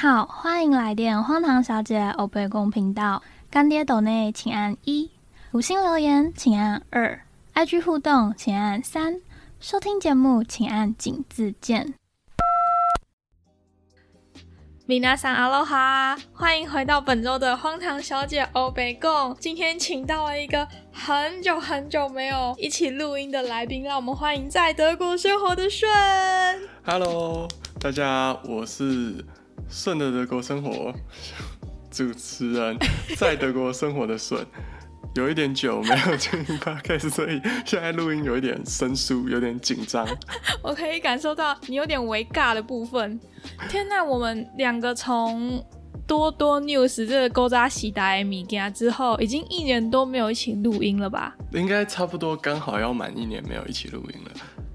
[0.00, 3.22] 好，欢迎来电荒唐小姐欧贝公频道。
[3.50, 5.10] 干爹斗内请按一，
[5.52, 7.20] 五星留言请按二
[7.52, 9.20] ，IG 互动请按三，
[9.60, 11.92] 收听节目请按井字键。
[14.86, 19.36] 米娜桑阿罗哈，欢迎回到本周的荒唐小姐欧贝贡。
[19.38, 25.92] 今天请到了一个很久很久没有一起录音的来宾，让我们欢迎在德国生活的顺。
[26.86, 27.46] Hello，
[27.78, 29.22] 大家，我是
[29.70, 30.92] 顺的德国生活
[31.90, 32.76] 主持人，
[33.16, 34.44] 在德国生活的顺。
[35.16, 40.06] 有一点久没有进 podcast，所以现在录音有一点生疏，有点紧张。
[40.62, 43.18] 我可以感受到你有点微尬的部分。
[43.68, 45.64] 天呐，我们两个从
[46.06, 51.34] 多多 news 这个勾扎喜达米家之后，已经一年多没有一起录音了吧？
[51.52, 54.30] 应该差不多刚好要满一年没有一起录音了。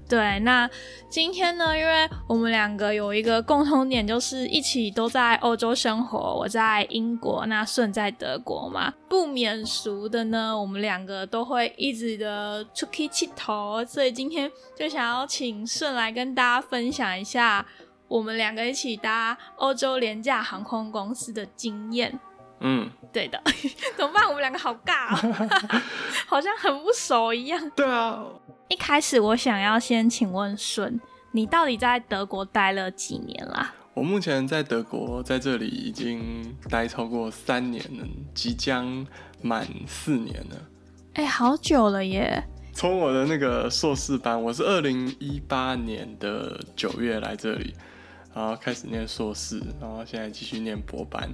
[0.08, 0.70] 对，那
[1.08, 6.36] 今天呢，因为我们两个有一个共同点，就是一起都在欧洲生活。
[6.36, 17.66] 我在英国，那顺在德国嘛，不免俗的呢，我们两个都会一直的出去气头，所以今天就想要请顺来跟大家分享一下
[18.06, 22.18] 我们两个一起搭欧洲廉价航空公司的经验。
[22.60, 23.38] 嗯，对的，
[23.98, 24.26] 怎么办？
[24.26, 25.80] 我们两个好尬、哦，
[26.26, 27.70] 好像很不熟一样。
[27.76, 28.24] 对啊，
[28.68, 31.00] 一开始我想要先请问顺，
[31.30, 33.72] 你到底在德国待了几年啦？
[33.94, 39.06] 我目前在德国，在这里已经待超过三年了，即将
[39.40, 40.56] 满四年了。
[41.14, 42.42] 哎、好久了耶！
[42.72, 47.72] 从我的那个硕士班，我是二零一八年的九月来这里，
[48.34, 51.30] 然后开始念硕士，然后现在继续念博班，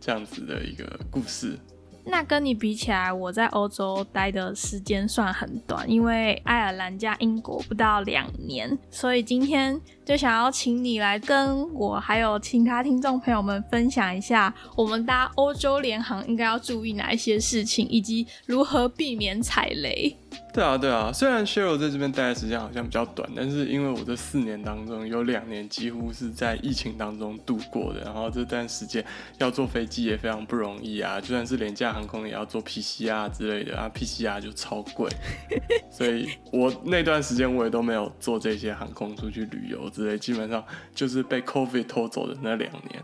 [0.00, 1.58] 这样子的一个故事。
[2.06, 20.16] 那跟你比起来，我在欧洲待的时间算很短，因为爱尔兰加英国不到两年，所以今天就想要请你来跟我还有其他听众朋友们分享一下，我们搭欧洲联航应该要注意哪一些事情，以及如何避免踩雷。
[20.52, 29.04] 对啊，对啊，虽然 Cheryl 在这边待的时间好像比较短，但是因为我这四年当中有两年几乎是在疫情当中度过的，然后这段时间
[29.38, 35.10] 要坐飞机也非常不容易啊，就算是廉价航空也要做 PCR 之类的啊，PCR 就超贵，
[35.90, 40.62] 所以我那段时间我也都没有坐这些航空出去旅游之类，基本上
[40.92, 43.02] 就是被 COVID 偷走的那两年。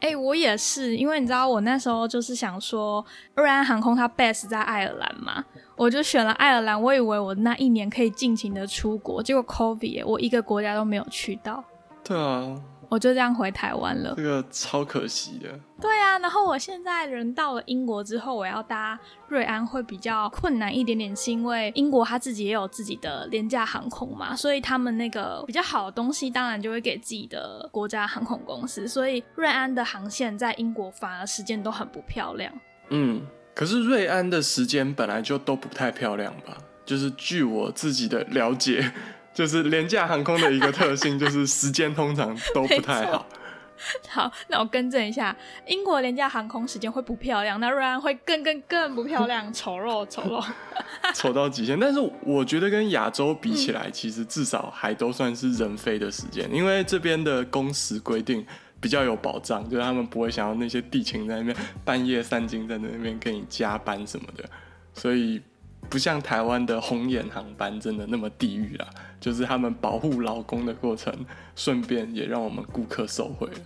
[0.00, 3.04] 哎、我也是，因为你知道，我那时候就是想说，
[3.34, 5.44] 瑞安航空它 base 在爱尔兰嘛，
[5.76, 6.80] 我就选了爱尔兰。
[6.80, 11.62] 我以为我那一年可以尽情的出国，结果 COVID 我一个国家都没有去到，
[12.02, 12.56] 对啊，
[12.90, 14.22] 我就这样回台湾了这。
[14.22, 15.48] 个超可惜的。
[15.80, 32.52] 对啊，然后我现在人到了英国之后，我要搭瑞安会比较困难一点点，是因为英国它自己也有自己的廉价航空嘛，所以他们那个比较好的东西，当然就会给自己的国家航空公司，所以瑞安的航线在英国反而时间都很不漂亮。
[32.90, 33.22] 嗯，
[33.54, 36.58] 可是瑞安的时间本来就都不太漂亮吧？
[36.84, 38.92] 就是据我自己的了解，
[39.40, 43.24] 就是廉价航空的一个特性，就是时间通常都不太好。
[44.06, 45.34] 好，那我更正一下，
[45.66, 50.46] 英国廉价航空时间会不漂亮，那瑞安会更更更不漂亮，丑陋丑陋。
[51.16, 51.80] 丑到极限。
[51.80, 58.44] 但是我觉得跟亚洲比起来，其实至少还都算是人飞的时间，因为这边的工时规定
[58.78, 64.44] 比较有保障，就是他们不会想要那些地勤在那边半夜三更在那边给你加班什么的，
[64.92, 65.40] 所以
[65.88, 68.86] 不像台湾的红眼航班真的那么地狱啦。
[69.20, 71.14] 就是他们保护劳工的过程，
[71.54, 73.60] 顺便也让我们顾客受惠了。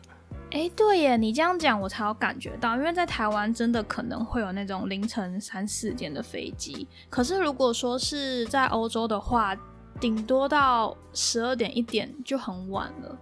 [0.51, 9.57] 哎，对耶，你这样讲我才有感觉到，因为在台湾真的可能会有那种凌晨三四点的飞机，可是如果说是在欧洲的话，
[9.99, 13.19] 顶多到十二点一点就很晚了。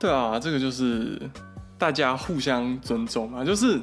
[0.00, 1.20] 对啊，这个就是
[1.76, 3.44] 大家互相尊重嘛。
[3.44, 3.80] 就是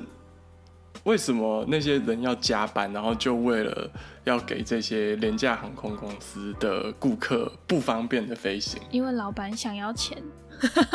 [1.03, 3.89] 为什么那些人要加班，然后就为了
[4.24, 8.81] 要给这些廉价航空公司的顾客不方便的飞行？
[8.89, 10.18] 因为老板想要钱。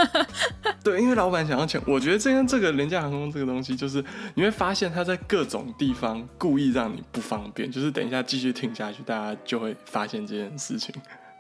[0.83, 1.81] 对，因为老板想要钱。
[1.87, 4.03] 我觉得这跟这个廉价航空这个东西，就是
[4.35, 7.71] 你会发现他在各种地方故意让你不方便。
[7.71, 10.95] 就是等一下继续听下去，大家就会发现这件事情。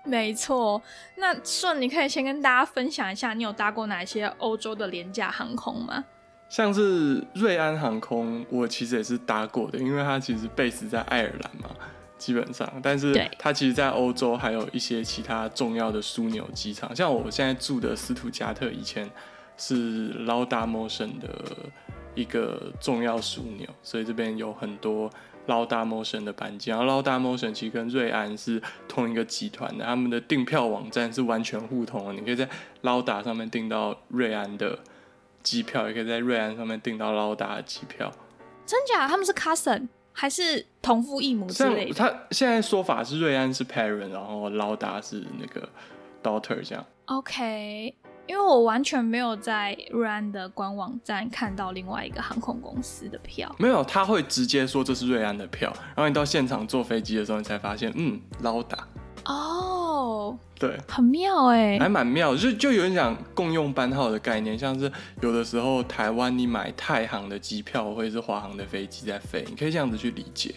[0.04, 0.82] 没错，
[1.16, 6.04] 那顺，你可以先跟大家分享一下，你有搭过哪些欧洲的廉价航空吗？
[6.50, 11.70] 像是瑞安航空，我其实也是搭过的，因为它其实 base 在爱尔兰嘛，
[12.18, 19.08] 基本上，但是它其实，在欧洲还有一些其他重要的枢纽机场，像我现在住的斯图加特，以前
[19.56, 21.28] 是 Lauda Motion 的
[22.16, 25.08] 一个重要枢纽，所以这边有很多
[25.46, 32.48] Lauda Motion 的班机，然后 Lauda Motion 其实跟瑞安是同一个集团的，他们的订票网站是完全互通的，你可以在
[32.82, 34.76] Lauda 上面订到瑞安的
[35.42, 38.10] 机票，也可以在瑞安上面订到劳达的机票。
[38.66, 39.08] 真假？
[39.08, 41.94] 他们是 cousin 还是同父异母之类的？
[41.94, 45.68] 他现在说法是瑞安是 parent，然后劳达是那个
[46.22, 46.84] daughter 这样。
[47.06, 47.92] OK，
[48.26, 53.52] 因为我完全没有在瑞安的官网站看到另外一个航空公司的票。
[53.58, 58.86] 没有，他会直接说这是瑞安的票，然后你到现场坐飞机的时候，你才发现，嗯，劳达。
[59.24, 59.79] 哦，
[60.58, 64.90] 对，很妙哎，还蛮妙，就就有人讲共用班号的概念，像是
[65.22, 70.54] 有的时候台湾你买太行的机票，或者是华航的飞机在飞，你可以这样子去理解。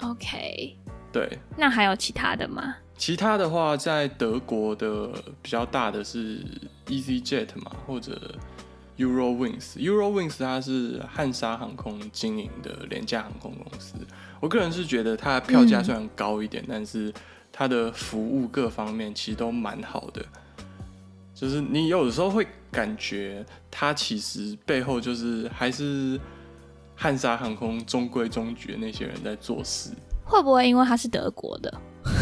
[0.00, 0.76] OK，
[1.12, 2.76] 对，那还有其他的吗？
[2.96, 5.08] 其他的话，在德国的
[5.42, 6.40] 比较大的是
[6.86, 8.34] EasyJet 嘛，或者
[8.96, 9.76] Eurowings。
[9.76, 13.96] Eurowings 它是汉莎航空经营的廉价航空公司，
[14.40, 17.12] 我个人是觉得它的票价虽然高一点，但是
[17.56, 20.26] 它的服务各方面其实都蛮好的，
[21.32, 26.20] 就是你有的时候会感觉它其实背后就是还是
[26.96, 29.90] 汉莎航空中规中矩的那些人在做事。
[30.24, 31.72] 会不会因为它是德国的？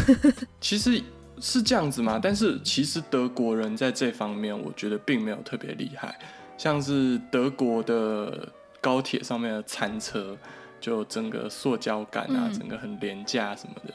[0.61, 1.01] 其实
[1.39, 6.15] 是这样子嘛，但是其实德国人在这方面，我觉得并没有特别厉害。
[6.59, 8.47] 像是德国的
[8.79, 10.37] 高铁上面的餐车，
[10.79, 13.93] 就整个塑胶感啊，整个很廉价什么的。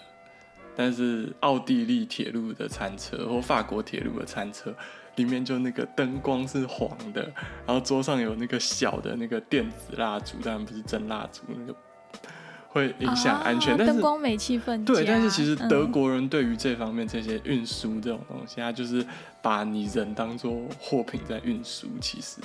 [0.81, 4.73] 但是奥地利铁路的餐车或法国铁路的餐车，
[5.17, 7.21] 里面就那个灯光是黄的，
[7.67, 11.75] 然后桌上有那个小的那个电子蜡烛，当然不是真蜡烛，那个
[12.69, 13.77] 会影响安全。
[13.77, 19.05] 但是灯光美气氛对，但是其实德国人对于这方面这些运输这种东西，他就是
[19.43, 21.89] 把你人当做货品在运输。
[22.01, 22.41] 其实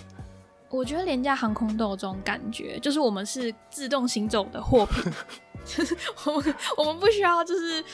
[0.71, 5.13] 我觉得廉价航空都有这种感觉，就是我们是自动行走的货品，
[5.63, 5.95] 就是
[6.25, 7.85] 我们我们不需要就是。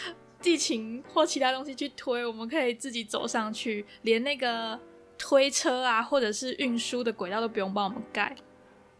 [0.42, 4.80] 地勤或其他东西去推，我们可以自己走上去，连那个
[5.18, 8.36] 推车啊，或者是运输的轨道都不用帮我们盖。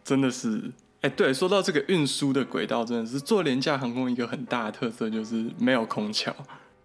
[0.04, 0.72] 真的是，
[1.02, 6.36] 哎，对，说到这个运输的轨道，真的是做廉价航空一个很大的特色，就是没有空桥。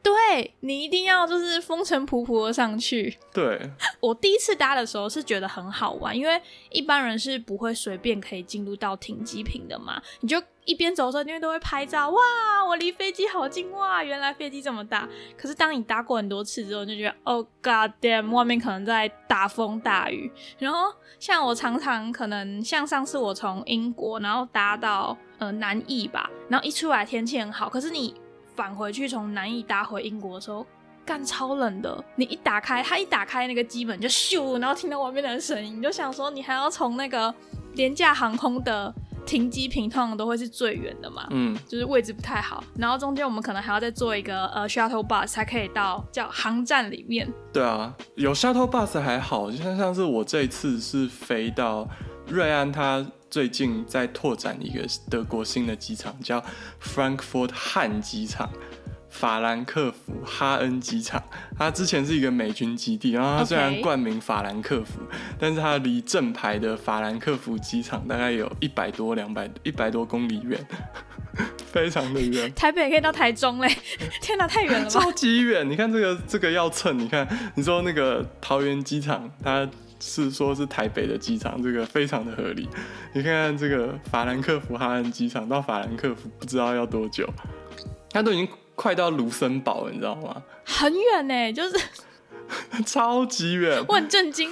[0.05, 3.17] 对你一定要就是风尘仆仆的上去。
[3.33, 3.59] 对，
[4.01, 12.21] 我第一次搭的时候是觉得很好玩，因为一般人是不会随便可以进入到停机坪的嘛，你就一边走的时候，因为都会拍照，哇，
[12.69, 15.09] 我离飞机好近，哇，原来飞机这么大。
[15.39, 20.31] 可是当你搭过很多次之后，你就觉得，Oh God damn，外面可能在大风大雨。
[20.59, 28.15] 然后像我常常可能像上次我从英国然后搭到呃南翼吧，然后一出来天气很好，可是你。
[28.55, 30.67] 返回去从南艺搭回英国的时候，
[31.05, 32.05] 干超冷的。
[32.17, 37.35] 你一打开，它一打开那个机门就咻，然后听到外面的声音，你就想说你还要从那个
[37.75, 38.95] 廉价航空的
[39.27, 42.62] 停机坪，通常都会是最远的嘛，嗯，就是位置不太好。
[42.77, 47.27] 然后中间我们可能还要再坐一个呃 shuttle bus 才可以到叫航站里面。
[47.53, 51.89] 对啊，有 shuttle bus 还好，就像像是我这一次是飞到
[52.29, 53.05] 瑞安，它。
[53.31, 56.41] 最近在拓展一个德国新的机场，叫
[56.81, 58.49] Frankfurt 汉机场，
[59.11, 61.21] 法兰克福哈恩机场。
[61.59, 65.00] 它之前是一个美军基地，然后它虽然冠名法兰克福，
[65.37, 70.65] 但是它离正牌的法兰克福机场大概有一百多、两百、一百多公里远，
[71.73, 72.55] 非常的远。
[72.55, 73.69] 台北可以到台中嘞，
[74.22, 74.91] 天哪，太远了吧？
[74.91, 75.69] 超级远！
[75.69, 76.96] 你看这个，这个要蹭。
[76.96, 79.69] 你看，你说那个桃园机场，它。
[80.06, 82.69] 是说，是台北的机场，这个非常的合理。
[83.15, 87.27] 你看看这个法兰克福哈恩机场到法兰克福不知道要多久，
[88.11, 90.43] 它都已经快到卢森堡了，你知道吗？
[90.67, 91.77] 很远呢，就是
[92.84, 93.82] 超级远。
[93.89, 94.51] 我很震惊，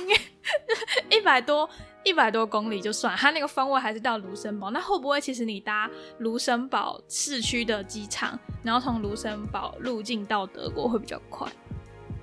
[1.11, 1.69] 一百多
[2.03, 4.71] 一百多公里就算，它那个方位还是到卢森堡。
[4.71, 11.47] 那会不会其实你搭卢森堡市区的机场，然后从卢森堡入境到德国会比较快？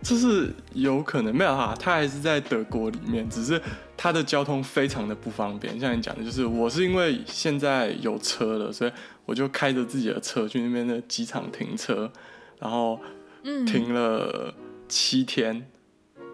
[0.01, 3.61] 这是有可能没有哈，他还是在德国里面，只是
[3.97, 5.77] 他的交通非常的不方便。
[5.77, 8.91] 像你讲的，就是我是因为现在有车了，所以
[9.25, 12.09] 我就开着自己的车去那边的机场停车，
[12.59, 12.97] 然后
[13.67, 14.53] 停了
[14.87, 15.67] 七天，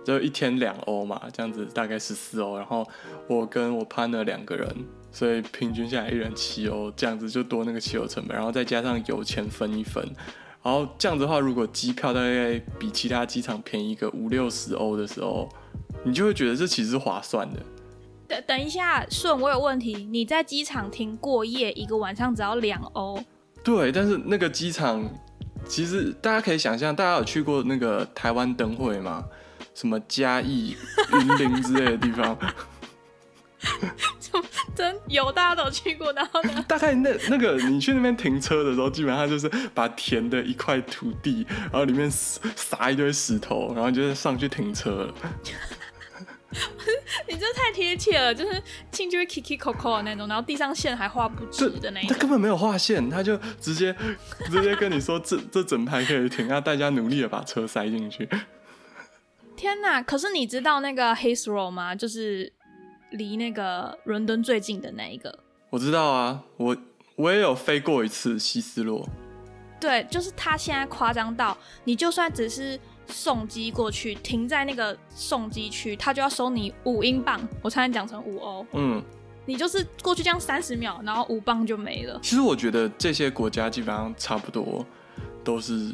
[0.05, 2.55] 就一天两欧嘛，这样子大概十四欧。
[2.55, 2.87] 然后
[3.27, 4.67] 我跟我 partner 两个人，
[5.11, 10.07] 所以平均下来一人七欧，这样子就多那个汽油成本，然后再加上油钱分一分。
[10.65, 15.47] 然后这样子的话，如果机票大概比其他机场便宜个五六十欧的时候，
[16.03, 17.59] 你就会觉得这其实是划算的。
[18.27, 20.07] 等等一下，顺，我有问题。
[20.09, 23.23] 你在机场停过夜，一个晚上只要两欧。
[23.63, 25.07] 对，但是那个机场
[25.67, 29.23] 其实大家可以想象，大家有去过那个台湾灯会吗？
[29.75, 30.75] 什么嘉义、
[31.13, 32.35] 云林之类的地方。
[34.75, 36.65] 真有，大家都去过，然后呢？
[36.67, 45.13] 大概那那个你去那边停车的时候，基本上就是把田的一块土地，然后里面撒一堆石头，然后就是上去停车了。
[47.27, 52.13] 你这太贴切了，就是进去会 kiki coco 的那种，然后地上线还画不直的那一种。
[52.13, 53.95] 他根本没有画线，他就直接
[54.51, 58.27] 直接跟你说这这整排可以停，让大家努力的把车塞进去。
[59.55, 60.01] 天哪！
[60.01, 61.95] 可是你知道那个 Heathrow 吗？
[61.95, 62.51] 就是
[63.11, 65.37] 离那个伦敦最近的那一个。
[65.69, 66.75] 我知道啊，我
[67.15, 69.07] 我也有飞过一次希斯洛。
[69.79, 78.65] 对，就是他现在夸张到，你就算只是送机过去，停在那个送机区，他就要收你五英镑，我差点讲成五欧。
[78.73, 79.03] 嗯，
[79.45, 82.19] 你就是过去这样三十秒，然后五磅就没了。
[82.23, 84.83] 其实我觉得这些国家基本上差不多
[85.43, 85.91] 都是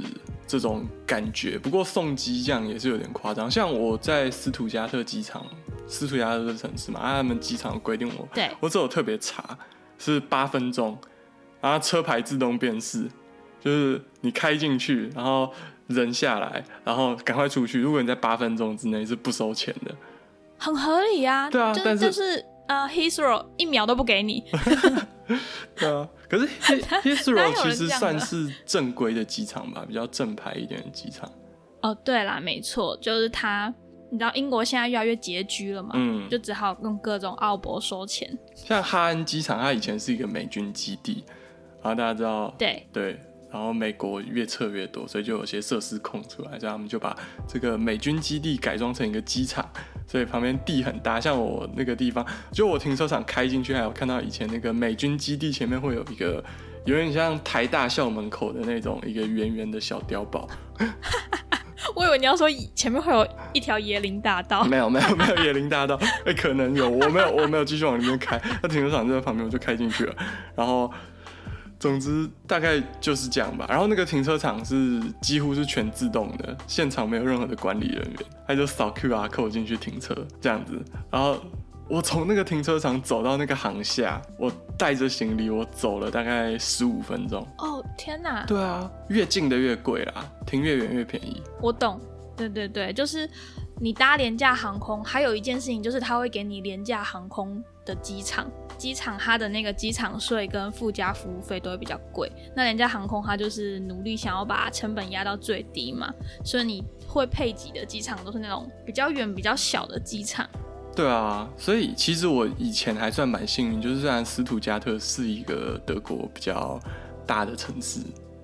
[0.47, 3.49] 这种感觉，不过送机这样也是有点夸张。
[3.49, 5.45] 像我在斯图加特机场，
[5.91, 9.57] 斯图亚特的城市嘛，他们机场规定我，对我只有特别查，
[9.99, 10.97] 是八分钟，
[11.59, 13.07] 然后车牌自动辨识。
[13.59, 15.53] 就是你开进去，然后
[15.85, 17.79] 人下来，然后赶快出去。
[17.79, 19.93] 如果你在八分钟之内是不收钱的，
[20.57, 21.47] 很合理啊。
[21.47, 24.43] 对啊，但是就是呃，Heathrow 一秒都不给你。
[25.77, 26.47] 对啊，可是
[27.03, 31.31] Heathrow 其实算是正规的机场吧，比较正牌一点的机场。
[31.83, 33.71] 哦，对啦，没错，就是它。
[34.11, 35.91] 你知道英国现在越来越拮据了嘛？
[35.93, 38.37] 嗯，就只好用各种奥博收钱。
[38.53, 41.23] 像哈恩机场，它以前是一个美军基地，
[41.81, 43.19] 然后大家知道，对对。
[43.53, 47.13] 然后美国越撤越多，所以就有些设施空出来，所以他们就把
[47.45, 49.69] 这个美军基地改装成一个机场，
[50.07, 51.19] 所以旁边地很大。
[51.19, 56.41] 像我那个地方，就我停车场开进去，还有看到以前那个美军基地前面会有一个
[56.85, 60.47] 有点像台大校门口的那种一个圆圆的小碉堡。
[61.95, 70.15] 我以为你要说前面会有一条椰林大道，没有没有没有椰林大道，哎，可能有，我没有我没有继续往里面开，那停车场就在旁边，我就开进去了，
[70.55, 70.91] 然后。
[71.81, 73.65] 总之大概就是这样吧。
[73.67, 78.17] 然后那个停车场是几乎是全自动的，现场没有任何的管理人员，
[78.47, 80.79] 他就扫 QR code 进去停车这样子。
[81.09, 81.43] 然后
[81.91, 87.45] 我从那个停车场走到那个航下，我带着行李，我走了大概十五分钟。
[87.57, 88.45] 哦天哪！
[88.45, 91.43] 对啊，越近的越贵啦，停越远越便宜。
[91.59, 91.99] 我懂，
[92.37, 93.29] 对对对，就是
[93.77, 98.49] 你搭廉价航空，还有一件事情就是他会给你廉价航空的机场。
[98.77, 106.11] 机场它的那个机场税跟附加服务费都会比较贵，那廉价航空它就是努力想要把成本压到最低嘛，
[106.45, 110.49] 所以你会配给的机场都是那种比较远、比较小的机场。
[110.95, 116.79] 对啊，所以其实我以前还算蛮幸运，就是虽然斯图加特是一个德国比较
[117.25, 117.99] 大的城市，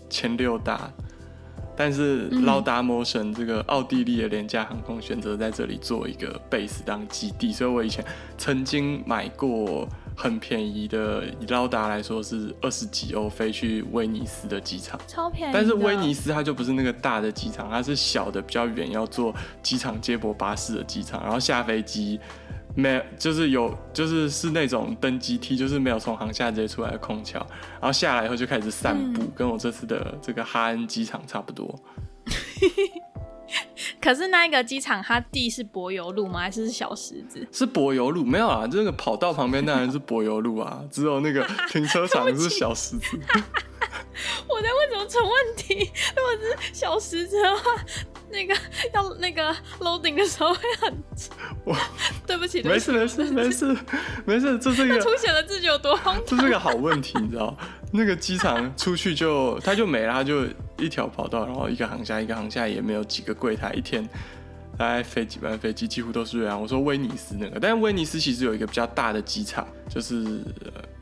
[0.09, 0.91] 前六大，
[1.75, 8.03] 但是劳达摩省这个奥地利的廉价航空选择在这里做一个 base 当基地，所以我以前
[8.37, 9.87] 曾经买过。
[10.19, 15.53] 很便宜的，以劳达来说是二十几欧飞去威尼斯的机场，超便宜。
[15.53, 19.31] 但是威尼斯它就不是那个大的机场，它是小的比较远，要坐
[19.61, 21.21] 机场接驳巴士的机场。
[21.21, 22.19] 然后下飞机
[22.75, 27.37] 没，就是有，就是是那种登机梯，就是没有从航下直接出来的空桥。
[27.73, 31.79] 然后下来以后就开始散步，跟我这次的这个哈恩机场差不多。
[34.01, 36.39] 可是那一个机场，它地是柏油路吗？
[36.39, 37.45] 还是小石子？
[37.51, 43.07] 是柏油路，没有啊，这个跑道旁边当然是柏油路啊，只有那个 停车场是小石子。
[44.49, 45.89] 我在问什么蠢问题？
[46.15, 47.71] 如果是小石子的话，
[48.29, 48.53] 那个
[48.93, 51.03] 要那个 loading 的时候会很……
[51.63, 51.75] 我
[52.25, 53.77] 对不起，没事没事没事
[54.25, 57.55] 没事，这是一个凸显了自己有多荒这是个好问题，你知道？
[57.91, 60.45] 那个机场出去就他就没了，他就
[60.77, 64.07] 一条跑道，然后一个航下一个航下，也没有几个柜台，一天
[64.77, 66.61] 大概飞几班飞机，几乎都是这样。
[66.61, 70.43] 我说威尼斯那个，但是威尼斯其实有一个比较大的机场，就是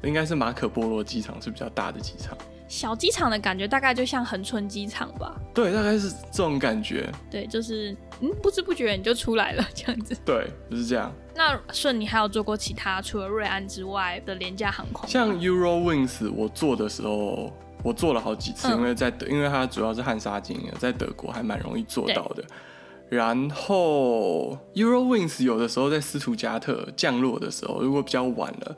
[0.03, 2.37] 应该是马可波罗机场是比较大的机场。
[2.67, 5.35] 小机场的感觉大概就像恒春机场吧？
[5.53, 7.09] 对，大概是这种感觉。
[7.29, 10.15] 对，就是嗯，不知不觉你就出来了这样子。
[10.25, 11.11] 对，就是这样。
[11.35, 15.07] 那顺，你还有做过其他除了瑞安之外的廉价航空？
[15.07, 17.53] 像 Eurowings，我做的时候，
[17.83, 22.43] 我做了好几次，因为在德，因为它主要是汉莎经营，在德国还蛮容易做到的。
[23.07, 28.75] 然后 Eurowings 有的时候在斯图加特降落的时候，如果比较晚了，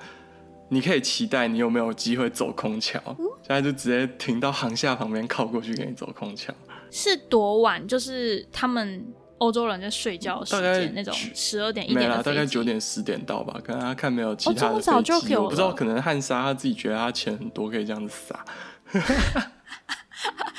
[0.69, 2.99] 你可以期待你有没有机会走空桥，
[3.41, 6.53] 现在就直接停到航厦旁边靠过去给你走空桥。
[6.91, 7.87] 是多晚？
[7.87, 9.05] 就是他们。
[9.39, 13.61] 欧洲人在睡觉时间那种十二点一点啦大概九点十点到吧。
[13.63, 15.71] 可能他看没有其他的飞机，我不知道。
[15.71, 18.43] 可能汉莎他自己觉得他钱很多，可以这样子撒。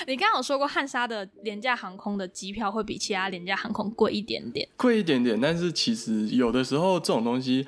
[0.07, 5.41] 你刚刚有说过汉莎的廉价航空的机票会比其他廉价航空贵一点点，贵一点点。
[5.41, 7.67] 但是其实有的时候这种东西，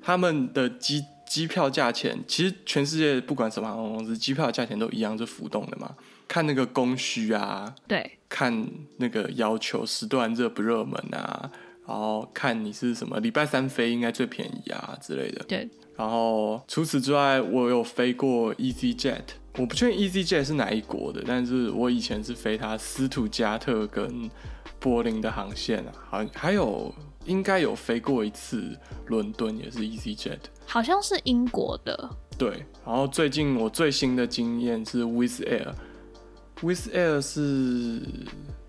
[0.00, 5.96] 他们的机机票价钱，其实全世界不管什么航空公司，机票价钱都一样是浮动的嘛。
[6.28, 11.50] 看那个供需啊，对，看那个要求时段热不热门啊，
[11.86, 15.42] 然后看你是什么礼拜三飞应该最便宜啊之类的。
[15.48, 19.22] 对，然后除此之外，我有飞过 EasyJet，
[19.56, 24.30] 我不确定 EasyJet 是哪一国的，但是我以前是飞它斯图加特跟
[24.78, 26.94] 柏林的航线啊，好还有
[27.24, 30.38] 应该有飞过一次伦敦，也是 EasyJet。
[30.66, 32.10] 好像是英国的。
[32.38, 38.02] 对，然后最近我最新的经验是 With Air，With Air 是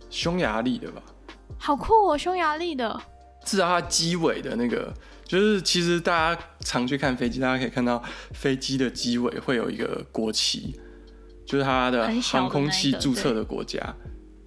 [0.09, 1.01] 匈牙利的吧？
[1.57, 3.01] 好酷哦，匈牙利的。
[3.45, 4.93] 至少它机尾的那个，
[5.25, 10.79] 就是其实大家常去看飞机，大家可以看到飞机的机尾会有一个国旗，
[11.45, 13.81] 就是它的航空器注册的国家。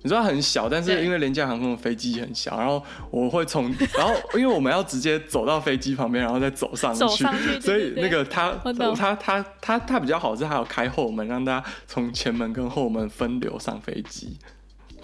[0.07, 3.65] 你知道很小，但是因为廉价航空的飞机很小，然后我会从，
[3.99, 7.25] 然后因为我们要直接走到飞机旁边，然后再走上去，
[7.61, 8.53] 所以那个它
[8.95, 14.39] 它它它它比较好是还有开后门，让大家从前门跟后门分流上飞机。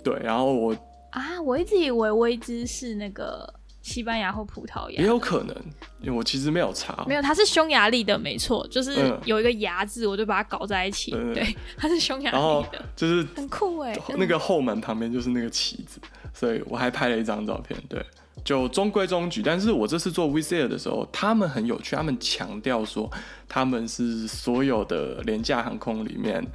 [0.04, 0.72] 对，然后我
[1.10, 3.52] 啊，我一直以为威兹是那个。
[3.82, 5.54] 西班牙或葡萄牙也有可能，
[6.00, 7.04] 因为我其实没有查。
[7.06, 11.10] 没有，它是匈牙利的，没错，就是有一个牙字，我就把它搞在一起。
[11.34, 13.92] 对，它是匈牙利的，就是很酷哎。
[14.16, 16.00] 那个后门旁边就是那个旗子，
[16.32, 17.76] 所以我还拍了一张照片。
[17.88, 18.00] 对，
[18.44, 19.42] 就中规中矩。
[19.42, 23.10] 但是我这次做 v c a 的时候，他们很有趣，他们强调说
[23.48, 26.46] 他们是所有的廉价航空里面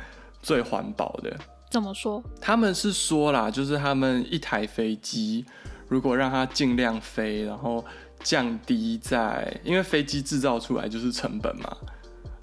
[0.41, 1.35] 最环保的。
[1.69, 2.23] 怎么说？
[2.39, 5.45] 他们是说啦，就是他们一台飞机。
[5.87, 7.83] 如果让它尽量飞，然后
[8.23, 11.77] 降低在，因为飞机制造出来就是成本嘛，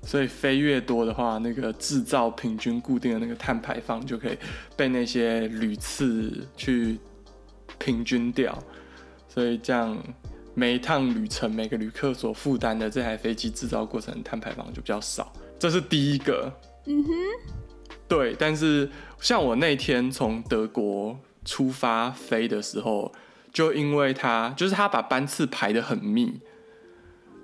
[0.03, 4.39] 所以飞越多的话，那个制造平均固定的那个碳排放就可以
[4.77, 6.99] 被那些屡次去
[7.79, 8.57] 平均掉，
[9.29, 9.99] 所以这样
[10.55, 16.51] 每一趟旅程每个旅客所负担的这台飞机制造过程碳排放就比较少，这是第一个。
[16.87, 17.11] 嗯哼，
[18.09, 18.89] 对，但是
[19.21, 23.13] 像我那天从德国出发飞的时候。
[23.55, 26.41] 就因为他就是他把班次排的很密，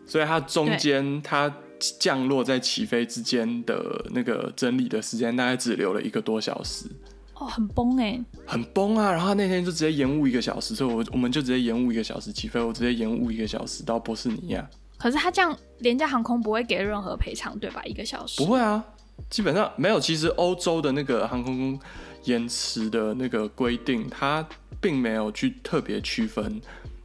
[0.05, 1.55] 所以它中间它
[1.99, 6.87] 降落在起飞之间的那个整理的时间大概只留了一个多小时。
[7.35, 9.11] 哦，很崩哎，很崩啊！
[9.11, 14.69] 然后那天就直接延误一个小时，所以我我们就直接延误一个小时起飞，我直接延误一个小时到波士尼亚。
[14.99, 17.83] 可是他这样廉价航空不会给任何赔偿对吧？
[17.85, 18.85] 一个小时不会啊，
[19.31, 20.01] 基本上没有。
[20.01, 21.79] 其实欧洲的那个航空
[22.25, 24.45] 延迟的那个规定，它。
[24.81, 26.61] 并没有去特别区分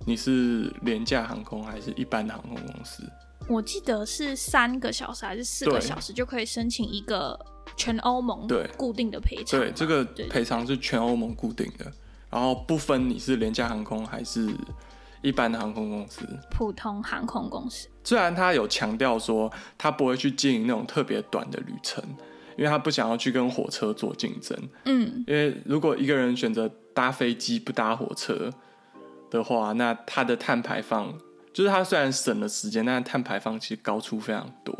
[0.05, 3.03] 你是廉价航空还是一般的航空公司。
[3.47, 7.39] 我记得是三个小时还是四个小时就可以申请一个
[7.75, 9.59] 全欧盟对固定的赔偿。
[9.59, 11.91] 对，这个赔偿是全欧盟固定的，
[12.29, 14.49] 然后不分你是廉价航空还是
[15.21, 16.21] 一般的航空公司。
[16.49, 22.03] 普通航空公司虽然他有强调说他不会去经营那种特别短的旅程，
[22.57, 24.57] 因为他不想要去跟火车做竞争。
[24.85, 26.71] 嗯，因为如果一个人选择。
[26.95, 28.49] 搭飞机不搭火车
[29.29, 31.13] 的话，那他的碳排放
[31.51, 34.73] 就是他虽然省了时间，但是碳排放其实高出非常多。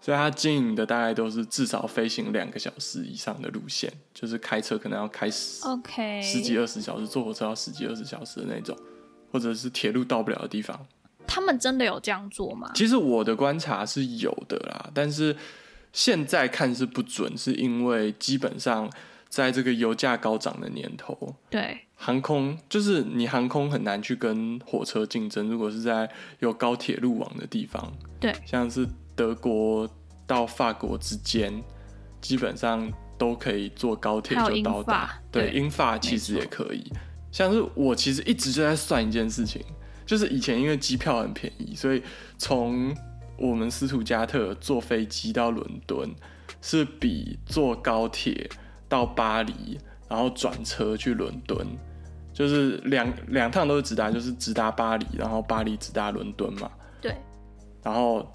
[0.00, 8.76] 所以他经营的大概都是至少飞行两个小时以上的路线，就是开车可能要开十 OK 十几二十小时，坐火车要十几二十小时的那种，
[9.30, 10.84] 或者是铁路到不了的地方。
[11.28, 12.72] 他们真的有这样做吗？
[12.74, 15.36] 其实我的观察是有的啦，但是
[15.92, 18.90] 现在看是不准，是因为基本上。
[19.30, 25.48] 在这个油价高涨的年头，对航空就是你航空很难去跟火车竞争。
[25.48, 29.88] 如果是在有高铁路网的地方，对，像是德国
[30.26, 31.62] 到法国之间，
[32.20, 35.16] 基本上都可以坐高铁就到达。
[35.30, 36.92] 对，英法其实也可以。
[37.30, 39.64] 像是我其实一直就在算一件事情，
[40.04, 42.02] 就是以前因为机票很便宜，所以
[42.36, 42.92] 从
[43.40, 46.14] 我们斯图加特坐飞机到伦敦
[46.60, 48.48] 是比坐高铁。
[48.90, 51.64] 到巴黎，然后转车去伦敦，
[52.32, 56.68] 就是两两趟都是直达，就是直达巴黎，然后巴黎直达伦敦嘛。
[57.00, 57.14] 对。
[57.84, 58.28] 然后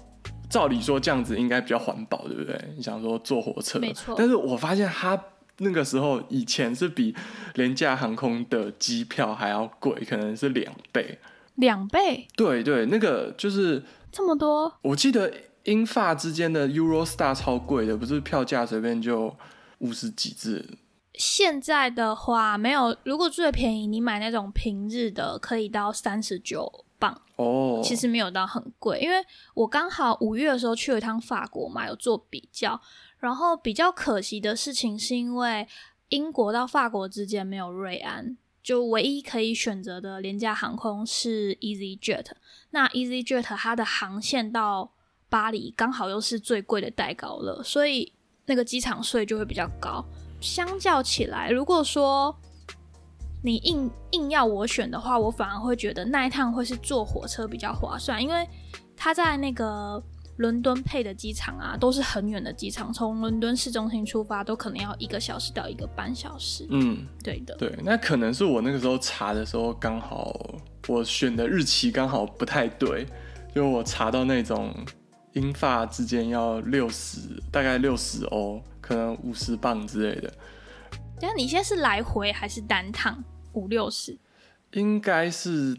[0.48, 2.58] 照理说这样子应该比较环保，对不对？
[2.74, 4.14] 你想说坐火车，没错。
[4.16, 5.22] 但是我发现他
[5.58, 7.14] 那个时候以前是比
[7.56, 11.18] 廉价航空的机票还要贵，可能是两倍。
[11.56, 12.26] 两倍？
[12.34, 13.82] 对对，那个就是
[14.16, 14.72] 这么多。
[14.80, 15.30] 我记得
[15.64, 19.36] 英法之间的 Eurostar 超贵的，不是票价随便就。
[19.80, 20.78] 五十几字。
[21.12, 27.82] 现在的话没有，如果最便宜，你买那种平日的，可以到三十九磅哦。
[27.84, 29.16] 其实没有到很贵，因为
[29.52, 32.80] 我刚好五月的时候去了一趟法国嘛，有做比较。
[33.18, 35.68] 然后比较可惜的事情是因为
[36.08, 42.26] 英国到法国之间没有瑞安，就唯一可以选择的廉价航空是 EasyJet。
[42.70, 44.90] 那 EasyJet 它的航线到
[45.28, 48.12] 巴黎刚好又是最贵的戴高乐，所以。
[48.48, 50.04] 那个机场税就会比较高，
[50.40, 52.32] 相较起来，如果说
[53.42, 58.48] 你硬硬要我选的话，我反而会觉得那一趟会是坐火车比较划算，因为
[58.96, 60.00] 它在那个
[60.36, 66.66] 伦敦配的机场啊，都是很远的机场，从伦敦市中心出发都可能要一个小时到一个半小时。
[66.70, 70.38] 嗯，对的，对，那可能是我那个时候查的时候刚好
[70.88, 73.06] 我选的日期刚好不太对，
[73.54, 74.74] 因为我查到那种
[75.32, 77.18] 英法之间要六十，
[77.50, 80.32] 大概六十欧，可能五十磅之类的。
[81.18, 83.24] 但你现在是来回还是单趟？
[83.54, 84.18] 五六十？
[84.72, 85.74] 应该是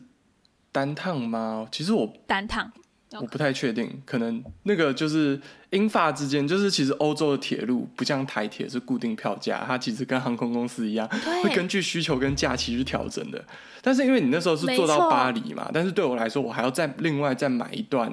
[0.72, 1.68] 单趟吗？
[1.72, 2.72] 其实我单趟，
[3.14, 5.40] 我不太确定，可能那个就是
[5.70, 11.08] 英法之间，就是其实欧洲的铁路不像台铁是固定票价，它其实跟航空公司一样，
[11.42, 13.42] 会根据需求跟假期去调整的。
[13.82, 18.12] 但是因为你那时候是坐到巴黎嘛，但是对我来说，我还要再另外再买一段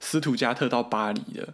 [0.00, 1.52] 斯图加特到巴黎的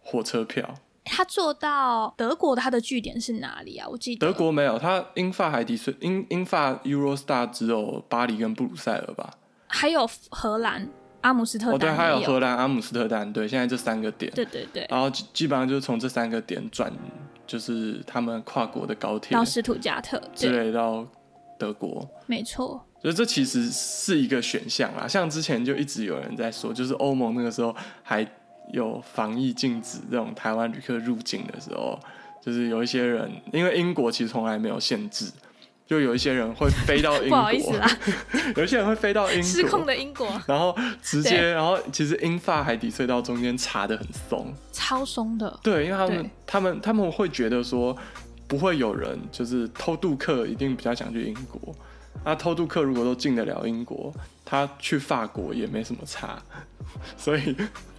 [0.00, 0.74] 火车票。
[1.04, 3.86] 他坐到德国的，他的据点是哪里啊？
[3.88, 9.34] 我记得德国没有，他英法海底隧英英法 Eurostar 只有巴黎跟布鲁塞尔吧？
[9.68, 10.88] 还有荷兰
[11.26, 16.92] 阿姆斯特丹，哦对，还有荷兰阿姆斯特丹，对，现在这三个点，对对对，然后基本上就是从这三个点转，
[17.46, 21.04] 就是他们跨国的高铁到斯图加特之类到
[21.58, 25.08] 德国，没错，所以这其实是一个选项啦。
[25.08, 28.26] 像之前就一直有人在说，就是欧盟那个时候还。
[28.72, 31.96] 有防疫禁止这种台湾旅客入境的时候，
[32.42, 35.30] 就是有一些人，因为英国其实从来没有限制，
[35.86, 37.88] 就有一些人会飞到 英国，不好意思啦，
[38.56, 47.96] 有一些人会飞到英国，失控的英国，然后直接，然后其实英法海底隧道中间查的很松，超松的，对，因为他们他们他们会觉得说
[48.48, 51.74] 不会有人就是偷渡客一定比较想去英国，
[52.24, 54.12] 那偷渡客如果都进得了英国，
[54.44, 56.42] 他去法国也没什么差，
[57.16, 57.56] 所以。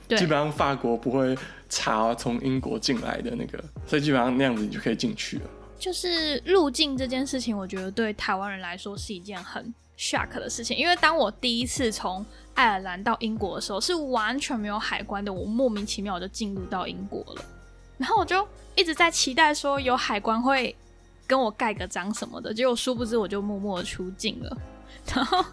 [0.10, 5.44] 基本上法国不会查从英国进来的那个，所以基本上那样子你就可以进去了。
[5.80, 17.46] 就是入境这件事情，我觉得对台湾人来说是一件很 shock 的事情，因为当我第一次从爱尔兰到英国的时候，是完全没有海关的，我莫名其妙就进入到英国了，
[17.98, 20.76] 然后我就一直在期待说有海关会
[21.26, 24.58] 跟我盖个章什么的，结果殊不知我就默默出境了，
[25.14, 25.44] 然后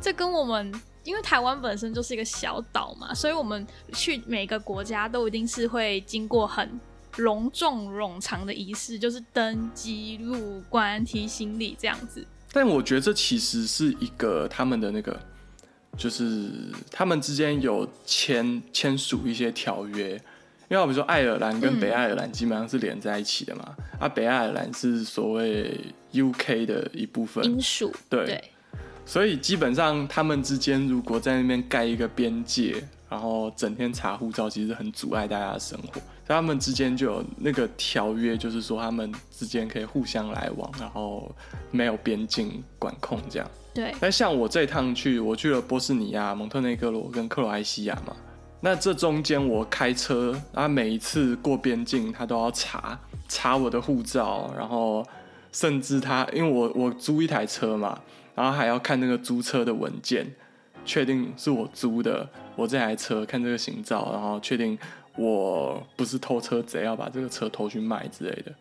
[0.00, 0.72] 这跟我们。
[1.04, 6.80] 因为台湾本身就是一个小岛嘛，所以我们去每个国家都一定是会经过很
[7.16, 12.26] 隆重冗长的仪式，就是登机、入关、提行李这样子。
[12.52, 15.18] 但我觉得这其实是一个他们的那个，
[15.96, 16.48] 就是
[16.90, 20.12] 他们之间有签签署一些条约，
[20.68, 25.78] 因为比如说爱尔兰跟北爱尔兰基本上是连在一起的嘛，啊，北爱尔兰是所谓
[26.12, 28.42] UK 的一部分，英属对。
[29.06, 36.00] 所以基本上，他们之间如果在那边盖一个边界，然后整天查护照，其实很阻碍大家的生活。
[36.26, 41.34] 他们之间就有那个条约，就是说他们之间可以互相来往，然后
[41.70, 43.50] 没有边境管控这样。
[43.72, 43.94] 对。
[44.00, 48.14] 但像我这趟去，我去了波斯尼亚、蒙特内哥罗跟克罗埃西亚嘛，
[48.60, 55.06] 那这中间我开车，啊，每一次过边境，他都要查查我的护照，然后
[55.52, 58.00] 甚至他因为我我租一台车嘛。
[58.36, 60.34] 然后还要看那个租车的文件，
[60.84, 64.76] 确定是我租的，我这台车看这个行照，然后确定
[65.16, 68.52] 我不是偷车贼，要把这个车偷去卖之类的。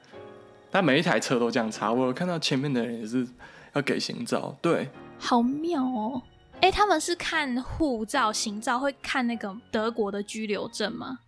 [0.71, 3.27] 但每一台车都这样查，我有看到前面的人也是
[3.73, 6.21] 要给行照，对，好妙哦。
[6.61, 11.19] 哎，他们是看护照、行照，会看那个德国的居留证吗？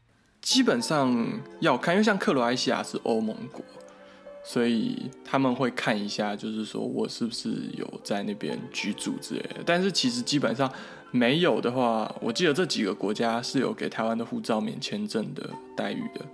[0.42, 3.64] 基本上要看，因为像克罗埃西亚是欧盟国。
[4.48, 9.64] 所以他们会看一下，就是说我是不是有在那边居住之类的。
[9.66, 10.72] 但是其实基本上
[11.15, 16.25] 没有的话，我记得这几个国家是有给台湾的护照免签证的待遇的。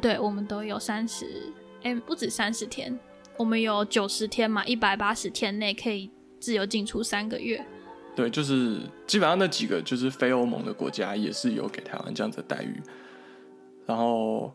[0.00, 2.98] 对，我们都有三十，哎，不止三十天，
[3.36, 6.10] 我们有九十天嘛，一百八十天内可以
[6.40, 7.64] 自由进出三个月。
[8.16, 12.82] 对，就是基本上那几个就是非欧盟的国家也是有给台湾这样子的待遇，
[13.86, 14.52] 然后。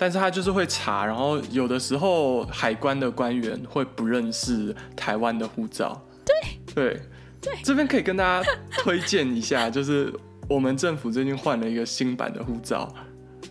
[0.00, 6.00] 但是他就是会查，然后有的时候海关的官员会不认识台湾的护照。
[6.24, 6.36] 对
[6.72, 7.02] 对
[7.48, 8.50] 对，这边可以跟大家
[8.82, 10.12] 推荐一下，就是
[10.48, 12.92] 我们政府最近换了一个新版的护照，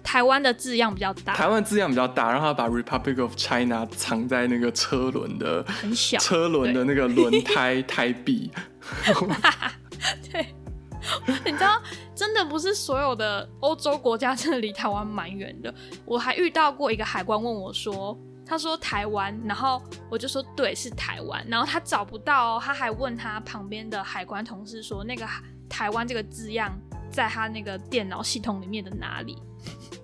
[0.03, 8.51] 台湾的字样比较大，台湾字样比较大，然后把 Republic of China 藏在那个车轮的很小车轮的那个轮胎 胎壁。
[10.31, 10.45] 对。
[11.45, 11.81] 你知道，
[12.13, 15.73] 真的不是所有的欧洲国家真的离台湾蛮远的。
[16.05, 21.45] 我还遇到过一个海关问我说：“他说台湾，然后我就说对，是台湾。
[21.49, 25.27] 然后他找不到，他还问他旁边的海关同事说，那个
[25.67, 26.71] 台湾这个字样
[27.12, 29.38] 在他那个电脑系统里面的哪里？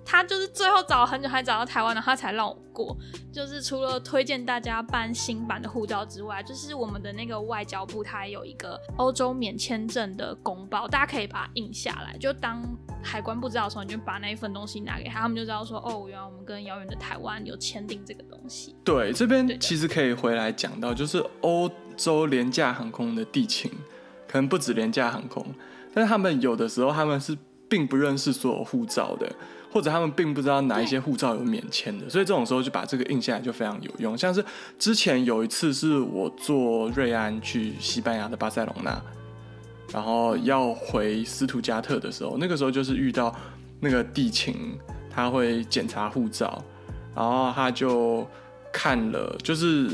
[0.04, 2.96] 他就是最后找了很久，还找到台湾，然后他才让我过。
[3.32, 12.62] 就是除了推荐大家办新版的护照之外，就是我们的那个外交部，它有一个欧洲免签证的公报，大家可以把它印下来，就当
[13.02, 18.76] 海关不知道的时候，你就把那一份东西拿给他，他们就知道说，哦，原来我们跟遥远的台湾有签订这个东西。
[18.84, 23.70] 对，这边其实可以回来讲到，就是欧洲廉价航空的地勤，
[24.28, 25.44] 可能不止廉价航空，
[25.92, 27.36] 但是他们有的时候他们是
[27.68, 29.30] 并不认识所有护照的，
[29.74, 34.16] 或者他们并不知道哪一些护照有免签的，所以这种时候就把这个印下来就非常有用。
[34.16, 34.42] 像是
[34.78, 39.02] 之前有一次是我坐瑞安去西班牙的巴塞隆纳，
[39.92, 43.34] 然后要回斯图加特的时候，那个时候就是遇到
[43.80, 44.78] 那个地勤，
[45.10, 46.64] 他会检查护照，
[47.12, 48.24] 然后他就
[48.72, 49.90] 看了，就是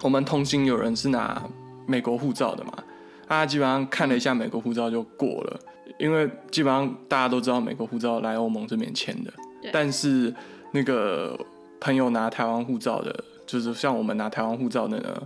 [0.00, 1.40] 我们同行有人是拿
[1.86, 2.72] 美国护照的嘛，
[3.28, 5.60] 他基本上看了一下美国护照就过了，
[6.02, 9.32] 因为基本上大家都知道美国护照来欧盟是免签的，
[9.72, 10.34] 但是
[10.72, 11.38] 那个
[11.80, 15.22] 朋友拿台湾护照的，就是像我们拿台湾护照的呢。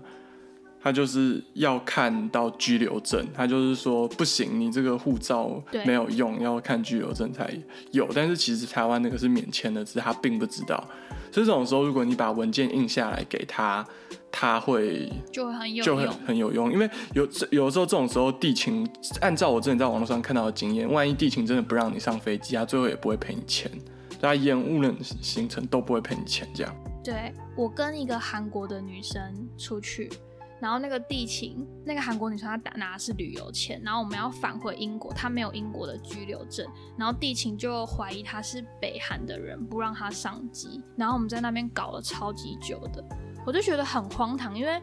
[0.78, 7.52] 他就是要看到居留证，他就是说不行，你这个护照没有用，要看居留证才
[7.90, 8.06] 有。
[8.14, 10.76] 但是其实台湾那个是免签的，只是他并不知道。
[11.32, 13.84] 所以这种时候，如果你把文件印下来给他，
[14.30, 16.06] 他会就会很有就很。
[16.26, 18.88] 很有用，因为有有的时候这种时候地勤，
[19.20, 23.70] 按照我之前在网络上看到的经验，万一地勤真的不让你上飞机，他最后也不会赔你钱，
[24.20, 26.74] 他延误了行程都不会赔你钱，这样。
[27.04, 30.10] 对我跟一个韩国的女生出去，
[30.60, 36.66] 然后那个地勤，那个韩国女生她打拿的是旅游签，然后我们要返回英国，她没有英国的居留证，
[36.98, 43.04] 然后地勤就怀疑她是北韩的人，不让她上机，然后我们在那边搞了超级久的，
[43.46, 44.82] 我就觉得很荒唐，因为。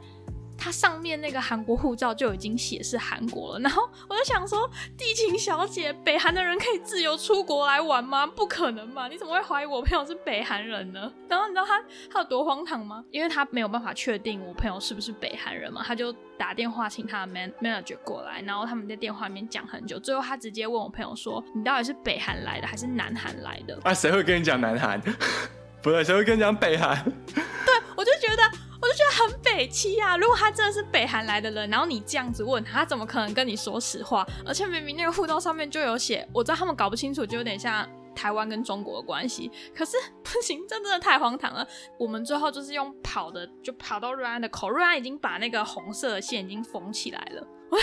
[0.56, 8.26] 她上面那个韩国护照就已经写是韩国了，然后我就想说，地勤小姐，北韩的人可以自由出国来玩吗？
[8.26, 9.10] 不可能嘛！
[9.10, 11.12] 你怎么会怀疑我朋友是北韩人呢？
[11.28, 13.04] 然后你知道他他有多荒唐吗？
[13.12, 25.02] 因为他没有办法确定我朋友是不是北韩人嘛，他就打电话请他的 man manager 过来，然后他们在电话里面讲很久，最后他直接问我朋友说：“你到底是北韩来的还是南韩来的啊，谁会跟你讲南韩？
[25.82, 27.04] 不对，谁会跟你讲北韩？？”
[28.04, 28.44] 我就觉得。
[28.84, 30.18] 我就觉得很北欺啊！
[30.18, 34.28] 如果他真的是北韩来的人，然后你这样子问他，他怎么可能跟你说实话？
[34.46, 39.50] 而且明明那个护照上面就有写，我知道他们搞不清楚，就有点像台湾跟中国的关系。
[39.74, 41.66] 可是不行，这真的太荒唐了。
[41.98, 47.48] 我们最后就是用跑的，就跑到瑞安的口，瑞安已经把那个红色的线已经缝起来了。
[47.70, 47.78] 我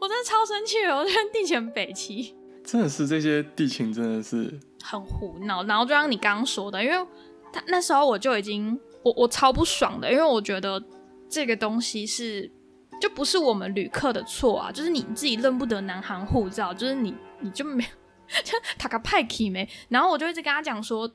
[0.00, 5.64] 我真的超生气了，我觉得地前北七真的是这些地勤真的是很胡闹。
[5.64, 7.06] 然后就像你刚刚说的，因为
[7.52, 10.82] 他那时候我就已经我我超不爽的，因为我觉得
[11.30, 12.50] 这个东西是
[13.00, 17.88] 就不是我们旅客的错啊，就是你自己认不得南航护照，就是你你就没有
[18.42, 21.08] 就塔卡派 k 没，然后我就一直跟他讲说，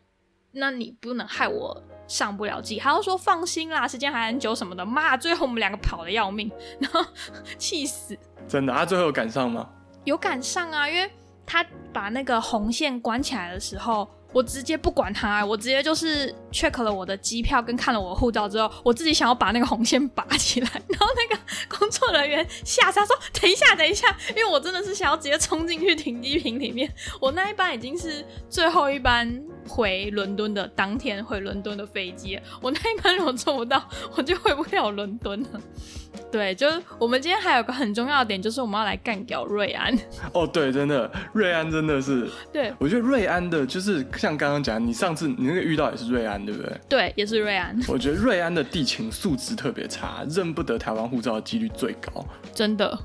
[0.53, 6.49] 那你不能害我上不了机，他就说放心啦，时间还很久什么的，妈，最后我们两个跑的要命，
[6.79, 7.05] 然后
[7.59, 8.17] 气死。
[8.47, 8.73] 真的。
[8.73, 9.67] 他、最后有赶上吗？
[10.05, 11.11] 有赶上啊，因为
[11.45, 21.41] 他把那个红线关起来的时候，我直接不管他，我直接就是 check 了我的机票跟看了我的护照之后，我自己想要把那个红线拔起来，然后那个
[21.77, 26.91] 工作人员吓他说：“等一下，等一下！”因为我真的是想要直接冲进去停机坪里面。
[27.19, 29.27] 我那一班已经是最后一班
[29.67, 33.81] 回伦敦的当天回伦敦的飞机，我那一班如果做不到，
[34.15, 35.61] 我就回不了伦敦了。
[36.29, 39.97] 对，就是我们今天还有个很重要的点，就是我们要来干掉瑞安。
[40.33, 46.81] 哦，对，真的，瑞安真的是，对我觉得瑞安的就是像刚刚讲，你上次你那个遇到也是瑞安，对不对？
[46.89, 52.25] 对，也是瑞安，我觉得瑞安的地勤素质特别差，认不得台湾护照的几率最高。
[52.53, 52.97] 真的。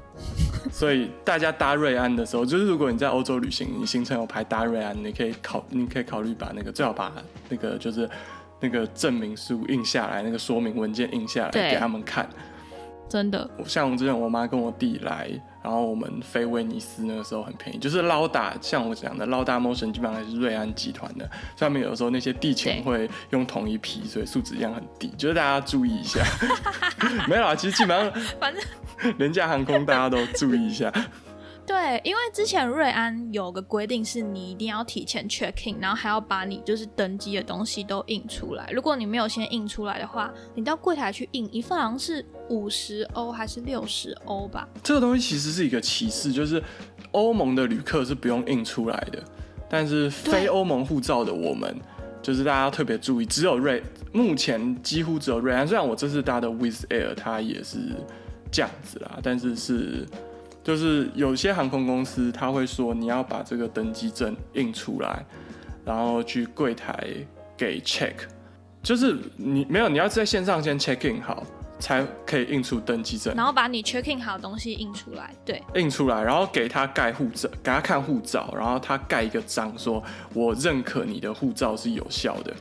[0.71, 7.13] 所以大家搭瑞安的时候，就是如果你在欧洲旅行，你行程有排搭瑞安，你可以考，你可以考虑把那个最好把
[7.49, 8.09] 那个就是
[8.61, 12.29] 那个证明书印下来，那个说明文件印下来给他们看。
[13.09, 15.31] 真的，像我之前我妈跟我弟来，
[15.63, 26.21] 然后我们飞威尼斯那个时候很便宜，就是捞大，像我讲的捞大 motion 基本上还是瑞安集团的，上面有时候那些地勤会用同一批，所以素质一样很低，就是大家注意一下。
[27.29, 28.63] 没有啦，其实基本上 反正
[29.19, 30.93] 廉价航空大家都注意一下。
[31.67, 38.71] 对，因为之前瑞安有个规定是你一定要提前 check in，然后还要把你就是登机的东西都印出来。
[38.73, 44.69] 如果你没有先印出来的话，你到柜台去印一份好像是五十欧还是六十欧吧？
[44.83, 46.63] 这个东西其实是一个歧视，就是
[47.11, 49.21] 欧盟的旅客是不用印出来的，
[49.69, 51.77] 但是非欧盟护照的我们，
[52.23, 57.79] 就是大家特别注意，只有瑞目前几乎只有瑞安，虽然我这次搭的 Wizz Air 它也是
[58.53, 60.07] 这样子啦，但是是
[60.67, 65.25] 就是有些航空公司他会说你要把这个登机证印出来。
[65.85, 67.09] 然后去柜台
[67.57, 68.13] 给 check，
[68.83, 71.45] 就是你没有你要在线上先 check in 好，
[71.79, 80.03] 才可以印出登记证，然后把你 check in 好的东西印出来，对，印出来，然后给他盖护照，给他看护照，然后他盖一个章，说
[80.35, 82.53] 我认可你的护照是有效的。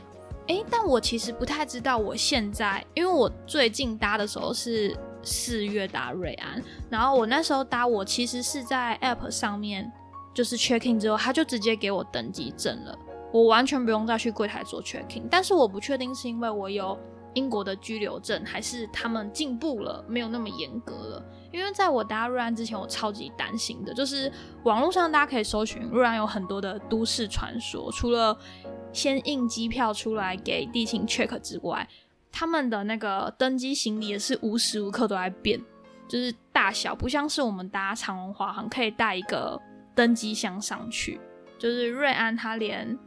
[0.46, 9.90] 哎，但我其实不太知道，我现在因为我最近搭的时候是四月搭瑞安，然后我那时候搭我其实是在 app 上面，
[10.32, 12.96] 就是 checking 之后，他就直接给我登记证了，
[13.32, 15.24] 我完全不用再去柜台做 checking。
[15.28, 16.96] 但是我不确定是因为我有
[17.34, 21.22] 英国的居留证，还是他们进步了，没有那么严格了。
[21.52, 24.30] 因为在我搭瑞安之前，我超级担心的，就是
[24.62, 28.36] 网络上大家可以搜寻瑞安有很多的都市传说，除了
[28.92, 31.86] 先印机票出来给地勤 check 之外，
[32.38, 35.58] 他们的那个登机行李也是无时无刻都在变，
[36.06, 39.58] 就是大小不像是我们搭长龙华航可以带一个
[39.94, 41.18] 登机箱上去，
[41.58, 42.98] 就是瑞安它连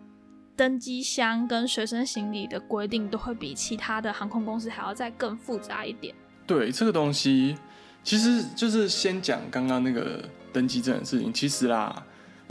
[0.56, 6.16] 登机箱跟随身行李的规定都会比其他的航空公司还要再更复杂一点。
[6.48, 7.56] 对这个东西，
[8.04, 12.04] 其实就是先讲刚刚那个登机证的事情，其实啦。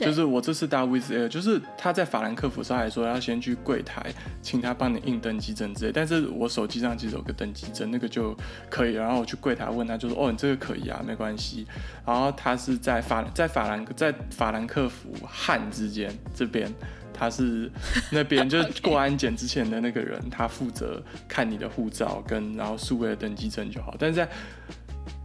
[0.06, 4.00] 就是我这次搭 Wizz Air，就是他在法兰克福上还说要先去柜台，
[4.40, 5.92] 请他帮你印登机证之类。
[5.92, 8.32] 但是我手机上其实有个登机证，那个就
[8.70, 8.94] 可以。
[8.94, 11.66] 然后我去柜台问他，就说：“哦，你这个可以啊，没关系。”
[12.06, 16.72] 然后他是在法在法兰在法兰克福汉之间这边，
[17.12, 17.68] 他是
[18.12, 23.96] 那边就是过安检之前的那个人，他负责看你的护照跟然后数位的登机证就好。
[23.98, 24.28] 但是在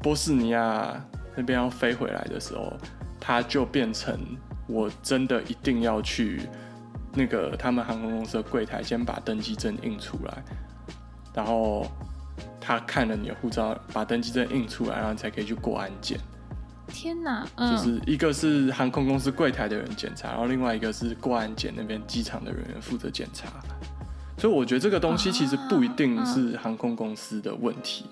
[0.01, 0.99] 波士尼亚
[1.35, 2.73] 那边要飞回来的时候，
[3.19, 4.19] 他就变成。
[4.67, 6.41] 我真的一定要去
[7.13, 10.43] 那个他们航空公司的柜台，先把登机证印出来，
[11.33, 11.85] 然后
[12.59, 16.17] 他看了你的护照，把登机证印出来，然后才可以去过安检。
[16.87, 17.47] 天哪！
[17.57, 23.47] 就是一个是航空公司柜台的人检查，然后另外一个是过安检那边机场的人员负责检查。
[24.37, 28.05] 所以我觉得这个东西其实不一定是航空公司的问题，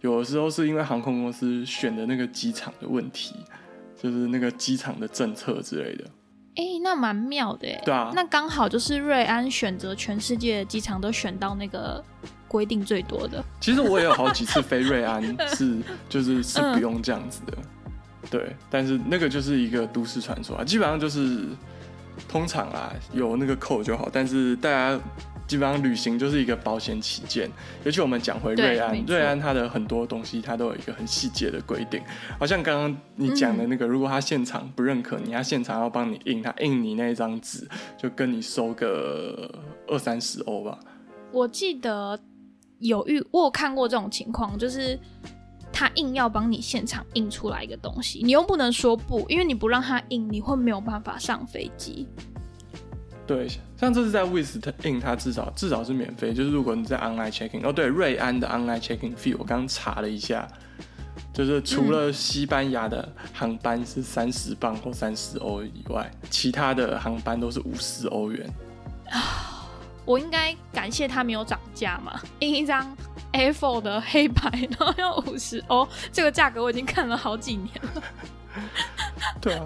[0.00, 3.34] 有的时候是因为航空公司选的那个机场的问题。
[4.00, 6.04] 就是那个机场的政策之类的，
[6.54, 7.82] 哎，那蛮妙的哎。
[7.84, 12.02] 对啊，那刚好就是瑞安选择全世界的机场都选到那个
[12.46, 13.44] 规定最多的。
[13.60, 15.22] 其实我也有好几次飞瑞安
[15.54, 17.58] 是就是是不用这样子的，
[18.30, 18.54] 对。
[18.70, 21.46] 但是那个就是一个都市传说啊，基本上就是
[22.28, 25.00] 通常啊有那个扣就好，但是大家。
[25.48, 27.50] 基本上旅行就是一个保险起见，
[27.82, 32.02] 尤其我们讲回瑞安，瑞安它的很多东西它都有一个很细节的规定，
[32.38, 39.50] 好像刚刚你讲的那个，如果他现场不认可你，他现场要帮你印，他印你那一张纸，就跟你收个
[39.86, 40.78] 二三十欧吧。
[41.32, 42.20] 我记得
[42.78, 44.98] 有遇，我有看过这种情况，就是
[45.72, 52.06] 他硬要帮你现场印出来一个东西，你又不能说不，因为你不让他印，你会没有办法上飞机。
[53.28, 56.32] 对，像这是在 w i s in，它至少至少是免费。
[56.32, 60.48] 就是如果你在 online checking，哦，对，瑞安的 online checking fee，我刚查了一下，
[61.34, 68.50] 就是除了西班牙的航班是三十磅或三十欧以外，其他的航班都是五十欧元。
[70.06, 72.18] 我应该感谢他没有涨价嘛？
[72.38, 72.96] 印一张
[73.34, 78.02] A4 的黑白，然后要五十欧，这个价格我已经看了好几年了。
[79.40, 79.64] 对啊，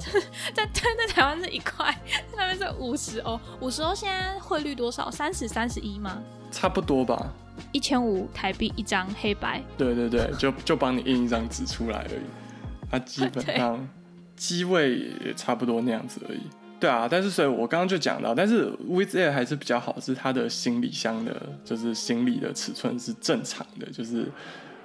[0.55, 1.87] 在在在台湾是一块，
[2.31, 5.11] 在那边是五十欧，五十欧现在汇率多少？
[5.11, 6.23] 三十三十一吗？
[6.51, 7.33] 差不多吧，
[7.73, 9.63] 一千五台币一张黑白。
[9.79, 13.89] 对对对，就就帮你印一张纸出来而已，它基本上
[14.37, 16.41] 机位也差不多那样子而已。
[16.79, 24.27] 对啊，但是所以我刚刚就讲到，但是 With Air 还是比较好，是它的行李箱的，就是行李的尺寸是正常的，就是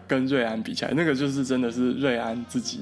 [0.07, 2.81] 跟瑞安比起来，那个就是真的是瑞安自己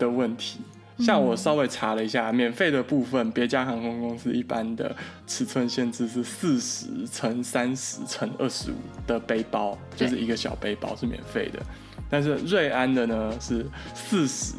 [0.00, 0.58] 的问题。
[0.98, 4.94] 像我稍微查了一下，免费的部分，别家航空公司一般的
[5.26, 8.74] 尺寸限制是四十乘三十乘二十五
[9.06, 11.58] 的背包，就是一个小背包是免费的。
[12.10, 14.56] 但是瑞安的呢是四十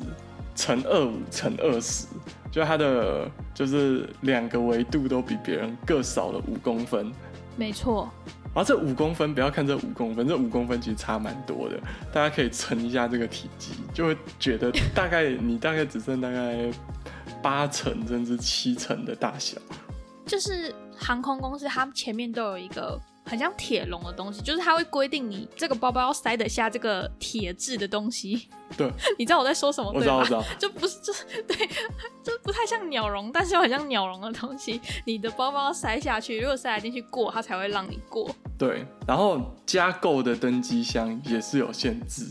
[0.55, 2.07] 乘二五乘二十，
[2.51, 7.11] 就它的就是两个维度都比别人各少了五公分。
[7.55, 8.09] 没错。
[8.53, 11.79] 然后这五公分，不要看这五公分，这五公分其实差蛮多的。
[12.13, 16.69] 大家可以乘一下这个体积，就会觉得大概你大概只剩大概
[17.41, 19.57] 八成甚至七成的大小。
[20.25, 22.99] 就是航空公司，它前面都有一个
[23.31, 28.49] 很像铁笼的东西，就是它会规定你这个包包要塞得下这个铁质的东西。
[28.75, 29.89] 对， 你知道我在说什么？
[29.95, 31.13] 我知道，我知道，就不是， 就
[31.47, 31.65] 对，
[32.21, 34.81] 就不太像鸟笼，但是又很像鸟笼的东西。
[35.05, 38.29] 你的包包塞下去，如果塞得进去过，它才会让你过。
[38.57, 42.25] 对，然后加购的登机箱也是有限制，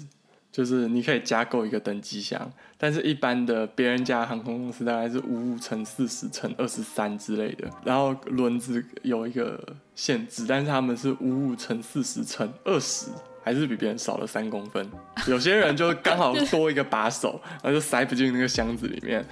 [0.52, 9.62] 就是你可以加购一个登机箱，但是一般的别人家航空公司大概是五五乘四十乘二十三之类的，然后轮子有一个
[9.94, 13.06] 限制，但是他们是五五乘四十乘二十，
[13.44, 14.90] 还是比别人少了三公分。
[15.28, 19.24] 有些人就刚好多一个把手，然后就塞不进那个箱子里面。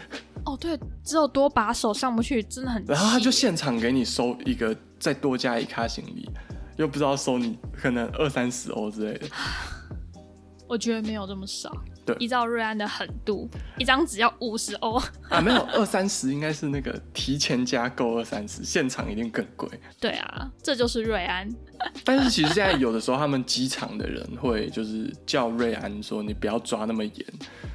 [0.44, 2.84] 哦，对，只有多把手上不去，真的很。
[2.86, 6.30] 然后他就现场给你收一个，再多加一卡行李，
[6.76, 9.26] 又不知道收你可能二三十欧之类的。
[10.68, 11.72] 我觉得没有这么少。
[12.04, 13.48] 对，依照瑞安的狠度，
[13.78, 19.68] 一张只要五十欧啊，没有二三十，应该是那个提前加购二三十，现场一定更贵。
[20.00, 21.48] 对啊，这就是瑞安。
[22.04, 27.24] 但是其实现在有的时候，他们机场的人会就是叫瑞安说，你不要抓那么严，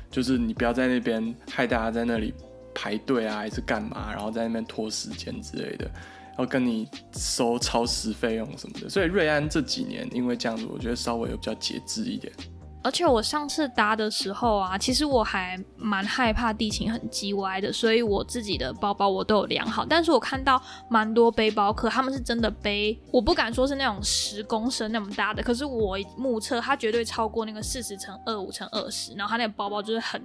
[0.09, 2.33] 就是你不要在那边害大家在那里
[2.73, 5.89] 排队啊，还是干嘛，然后在那边拖时间之类的。
[6.39, 12.33] 要跟你收超时费用什么的，所以瑞安这几年因为这样子，我觉得稍微有比较节制一点。
[12.83, 19.85] 而且我上次搭的时候啊，其实我还蛮害怕地形很叽歪的，所以我自己的包包我都有量好。
[19.85, 30.21] 但是我看到蛮多背包客，他们是真的背，我不敢说是那种十公升那么大的，可是我目测它绝对超过那个四十乘二五乘二十，然后他那个包包就是很，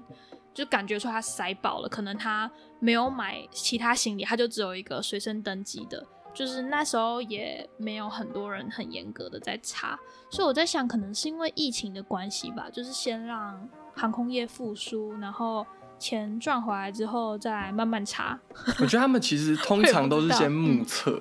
[0.52, 2.50] 就感觉说他塞饱了，可能他
[2.80, 6.04] 没有买其他行李，他就只有一个随身登机的。
[6.34, 9.98] 就是那时候也没有很多人很严格的在查，
[10.30, 15.66] 所以我在想，可能是因为疫情的关系吧，就是先让航空业复苏，然后
[15.98, 18.38] 钱赚回来之后再慢慢查。
[18.80, 21.20] 我觉得他们其实通常都是先目测，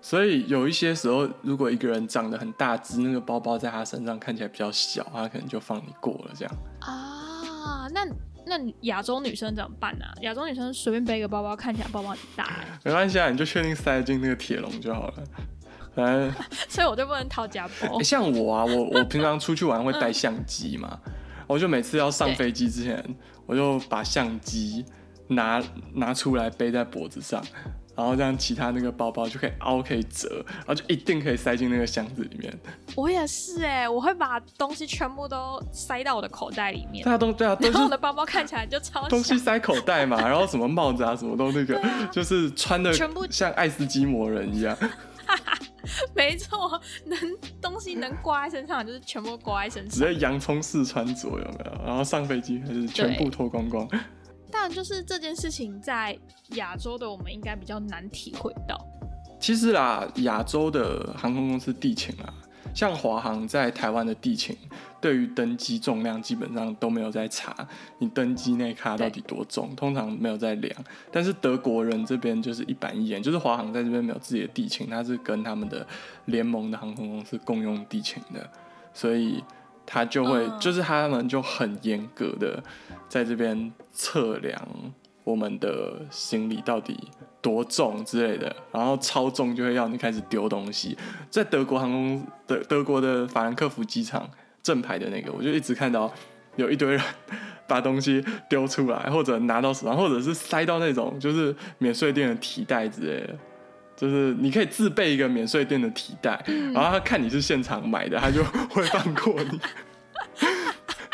[0.00, 6.54] 所以有一些时候，如果一个人长得很大只，那个包包在他身上看起来比较小，他可能就放你过了这样。
[6.80, 8.06] 啊，那。
[8.46, 10.04] 那亚洲女生怎么办呢？
[10.22, 12.48] 亚洲女生随便背一个包包，看起来包包很大。
[12.84, 15.14] 没关系啊，你就确定塞进那个铁笼就好了。
[15.94, 16.32] 反正，
[16.68, 18.00] 所以我就不能掏夹包。
[18.02, 20.98] 像我啊，我我平常出去玩会带相机嘛，
[21.46, 23.04] 我就每次要上飞机之前，
[23.46, 24.84] 我就把相机
[25.28, 25.62] 拿
[25.94, 27.44] 拿出来背在脖子上。
[28.00, 32.52] 然后这样，其他那个包包就可以凹，可以折，然后就一定可以塞进那个箱子里面。
[32.96, 37.04] 我也是哎，我会把东西全部都塞到我的口袋里面。
[37.04, 41.78] 对啊，东对啊，然后我的包包看起来就超东西塞口袋嘛，然后什么帽子啊，什么都那个，
[42.10, 44.74] 就是穿的全部像爱斯基摩人一样。
[46.14, 47.18] 没错，能
[47.60, 51.84] 东西能挂在身上就是全部挂在身上，直接洋葱式穿着有没有？
[51.86, 53.86] 然后上飞机还是全部脱光光。
[54.50, 56.18] 但就是这件事情在
[56.56, 58.78] 亚洲的我们应该比较难体会到。
[59.38, 62.34] 其实啦，亚洲的航空公司地勤啊，
[62.74, 64.56] 像华航在台湾的地勤，
[65.00, 67.56] 对于登机重量基本上都没有在查
[67.98, 70.84] 你登机那卡到底多重，通常没有在量。
[71.10, 75.86] 但是德国人这边就是一板一眼，就是华航在这边没有自己的地勤，他是跟他们的
[76.26, 78.46] 联盟的航空公司共用地勤的，
[78.92, 79.42] 所以。
[79.92, 82.62] 他就会，就是他们就很严格的
[83.08, 84.56] 在这边测量
[85.24, 86.96] 我们的行李到底
[87.42, 90.96] 多重之类的，然后超重就会要你开始丢东西。
[91.28, 94.30] 在德国航空的德国的法兰克福机场
[94.62, 96.12] 正牌的那个，我就一直看到
[96.54, 97.00] 有一堆人
[97.66, 103.36] 把东西丢出来，或者拿到手上，或者是塞到那种就是免税店的提袋之类的。
[104.00, 106.42] 就是你可以自备一个免税店的提袋，
[106.72, 109.60] 然后他看你是现场买的，他就会放过你。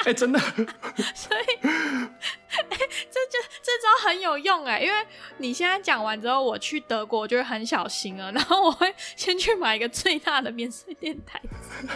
[0.06, 1.72] 哎，真的，所以，哎，
[2.60, 4.94] 这就这招很有用哎，因为
[5.38, 11.88] 你现在讲完之后，我去德国就会很小心了，然后我会先去买一个最大的免税店台子。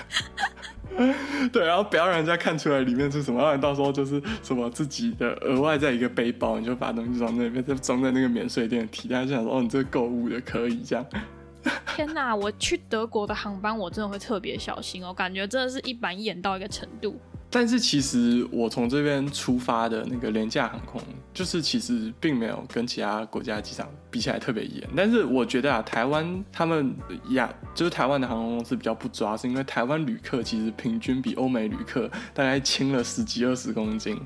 [1.52, 11.04] 对，然后不要让人家看出来里面是什么，然到时候就是什么自己的额外在一个背包，你就把东西装在那边，再装在那个免税店提袋，就想说哦，你这个购物的可以这样。
[11.96, 17.18] 天哪，我去德国的航班，我真的会特别小心哦，感觉真的是一板一眼到一个程度。
[17.52, 21.02] 但是其实我从这边出发的那个廉价航空，
[21.34, 24.88] 就是其实并没有跟其他国家机场比起来特别严。
[24.96, 26.94] 但是我觉得啊，台湾他们
[27.30, 34.16] 亚就是台湾的航空公司比较不抓，是因为台湾旅客其实平均比欧美旅客大概轻了十几二十公斤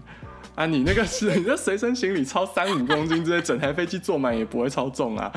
[0.54, 0.66] 啊。
[0.66, 5.32] 你那个是你的随身行李超三五公斤，这些整台飞机坐满也不会超重啊。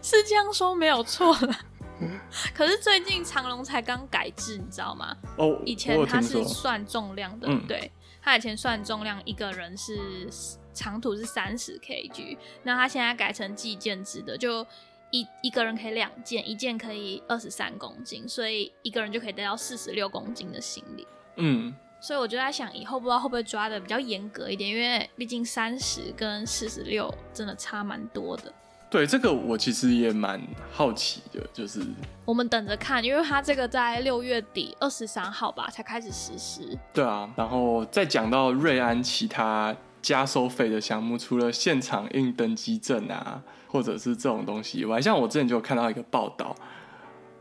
[0.00, 1.56] 是这样说没有错了。
[2.54, 5.16] 可是最近长隆才刚改制，你知道吗？
[5.36, 7.90] 哦，以前他是算重量的，对，
[8.22, 10.28] 他以前算重量，一个人是
[10.72, 14.66] 长途是三十 kg，那他现在改成计件制的，就
[15.10, 21.06] 一一个人可以两件，一件可以二十三公斤，所以一个人就可以带到四十六公斤的行李。
[21.36, 28.52] 嗯，所以我就在想，以后不知道会不会抓的比较严格一点，因为毕竟三十跟四十六真的差蛮多的。
[28.90, 30.40] 对这个我其实也蛮
[30.72, 31.80] 好奇的，就是
[32.24, 36.78] 我们等着看，因为它这个在六月底二十三号吧才开始实施。
[36.92, 46.56] 对啊，然后再讲到瑞安其他加收费的项目，除了现场印登机证啊，或者是这种东西以外，像我之前就有看到一个报道，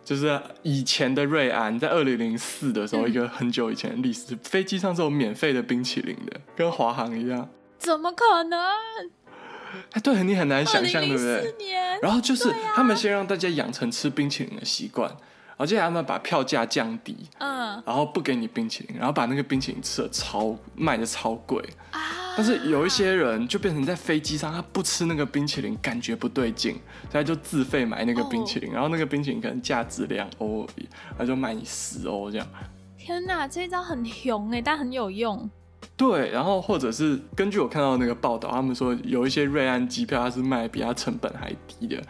[0.03, 7.47] 就是以前的瑞安在二零零四的时候，嗯一个很久以前的历史，飞机上是有免费的冰淇淋的，跟华航一样。
[7.79, 8.59] 怎么可能？
[9.91, 11.53] 哎，对你很难想象，对不对
[12.01, 21.63] 然后就是他们先让大家养成吃冰淇淋的习惯，然后接下来他们把票价降低，嗯然后不给你冰淇淋，然后把那个冰淇淋吃的超卖的超贵。
[21.91, 26.73] 啊，但是有一些人就变成在飞机上，他不吃那个冰淇淋，感觉不对劲，
[27.09, 32.47] 所以他就自费买那个冰淇淋，然后那个冰淇淋可能价值两欧而已，他就卖你十欧这样。
[32.97, 35.49] 天哪，这一招很凶哎，但很有用。
[35.95, 42.03] 对，然后或者是根据我看到那个报道，他们说有一些瑞安机票它是卖比它成本还低的，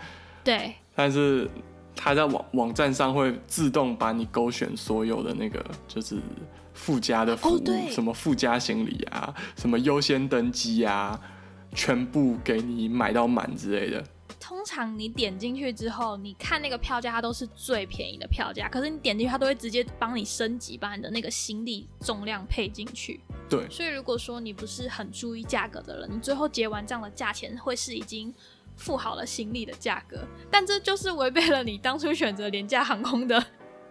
[0.44, 1.50] 对，但是
[1.96, 6.18] 它在网网站上会自动把你勾选所有的那个就是
[6.74, 11.20] 附加的服务，哦什么附加行李啊，什么优先登机啊，
[11.74, 14.04] 全部给你买到满之类的。
[14.40, 18.70] 通常你点进去之后，你看那个票价，它都是最便宜的票价。
[18.70, 23.20] 可是你点进去，它都会直接帮你升级，把你的那个行李重量配进去。
[23.50, 28.34] 对所以如果说你不是很注意价格的人，你最后结完账的价钱会是已经
[28.76, 30.26] 付好了行李的价格。
[30.52, 33.42] 但这就是违背了你当初选择廉价航空的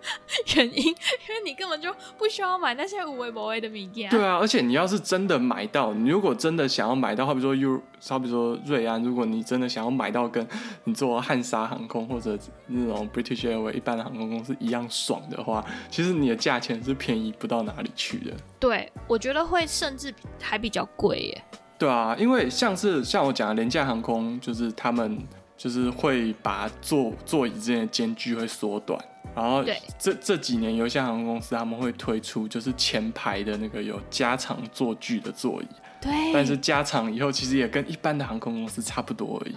[0.56, 4.10] 原因，因为你根本就不需要买那些无为不为的米件。
[4.10, 10.46] 对啊，而且你要是真的买到，你如果真的想要买到，好比说 U，好比说瑞安，如果你真的想要买到跟
[10.84, 18.32] 你坐汉莎航空或者那种 British Airways 一般的航空公司一样爽的话，其实你的价钱是便宜不到哪里去的。
[18.58, 21.44] 对，我觉得会甚至还比较贵耶。
[21.78, 25.18] 对啊，因为像是像我讲的廉价航空，就是他们
[25.58, 28.98] 就是会把座座椅之间的间距会缩短，
[29.36, 35.66] 然后对这这几年有一些航空公司他们会推出就是前排的那个有加长座距的座椅，
[36.00, 39.54] 对，但是加长以后其实也跟一般的航空公司差不多而已，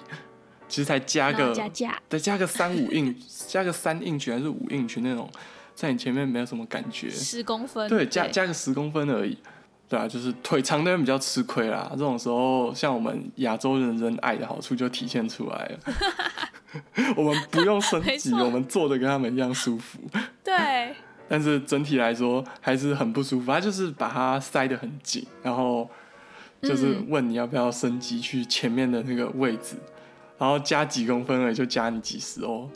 [0.68, 1.98] 其实才加个加价。
[2.10, 3.18] 再加个三五印，
[3.48, 5.30] 加个三印区还是五印区那种，
[5.74, 9.38] 在你前面没有什么感觉，十公分，对，加加个十公分而已。
[9.88, 11.88] 对啊，就是腿长的人比较吃亏啦。
[11.94, 15.80] 这种时候，像我们亚洲人人矮的好处就体现出来了。
[17.16, 20.00] 我们不用升级， 我们坐的跟他们一样舒服。
[20.44, 20.96] 对，
[21.28, 23.52] 但是整体来说还是很不舒服。
[23.52, 25.90] 他就是把它塞得很紧，然后
[26.62, 29.76] 就是嗯问你要不要升级去前面的那个位置，
[30.38, 32.70] 然后加几公分而已，就加你几十欧。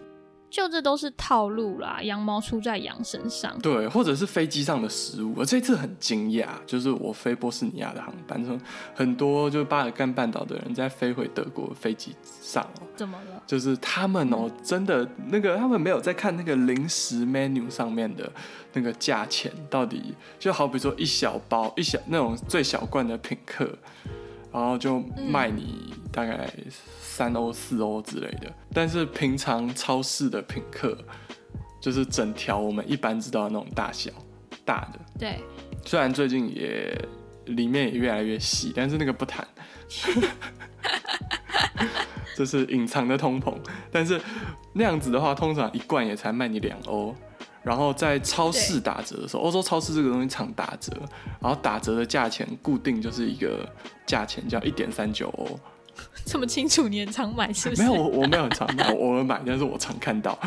[0.54, 3.58] 就这都是套路啦，羊毛出在羊身上。
[3.58, 5.34] 对，或者是飞机上的食物。
[5.36, 8.62] 我这次很惊讶，就是我飞波斯尼亚的航班中，
[8.94, 13.42] 很多就是巴尔干半岛的人在飞回德国的飞机上哦，怎么了？
[13.48, 18.32] 就是他们哦，真的那个他们没有在看那个零食 menu 上面的
[18.74, 23.68] 那个价钱到底，就好比说一小包一小那种最小罐的品客，
[24.54, 26.48] 然后就卖你大概
[27.02, 30.96] 三欧四欧之类的，但是平常超市的品客
[31.82, 34.12] 就是整条我们一般知道的那种大小
[34.64, 35.40] 大的，对，
[35.84, 36.96] 虽然最近也
[37.48, 39.46] 里面也越来越细，但是那个不谈，
[42.38, 43.54] 这是隐藏的通膨。
[43.92, 44.22] 但是
[44.74, 47.14] 那样子的话，通常一罐也才卖你两欧。
[47.64, 50.92] 然后在超市打折的时候，欧洲超市这个东西常打折，
[51.40, 53.68] 然后打折的价钱固定就是一个
[54.06, 55.60] 价钱，叫一点三九欧。
[56.26, 57.84] 这么清楚，你很常买是不是？
[57.84, 60.38] 没有，我 我没有很常买，我偶尔买，但是我常看到，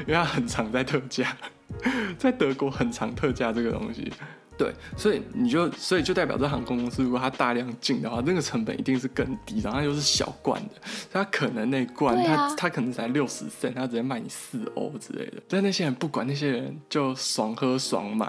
[0.00, 1.36] 因为它很常在特价，
[2.18, 4.12] 在德国很常特价这个东西。
[4.58, 10.74] 对，所以你就所以就代表这航空公司如果它大量进的话，那个成本一定是更低，然后它又是小罐的，
[11.10, 15.42] 它可能那罐它它可能才六十 cent，它直接卖你四欧之类的。
[15.48, 18.26] 但那些人不管，那些人就爽喝爽买，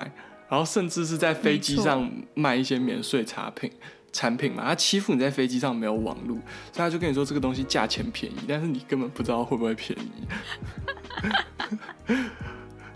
[0.49, 3.71] 然后甚至是在飞机上卖一些免税产品。
[4.15, 6.35] 产品嘛，他欺负你在飞机上没有网络，
[6.71, 10.11] 所以他就跟你说这个东西价钱便宜，但是你根本不知道会不会便宜。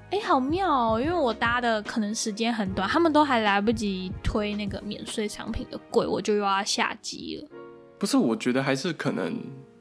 [0.09, 1.01] 哎、好妙哦！
[1.01, 7.49] 因为我搭的可能时间很短，他们都还来不及推那个免税商品的柜，我就又要下机了。
[7.99, 9.37] 不是，我觉得还是可能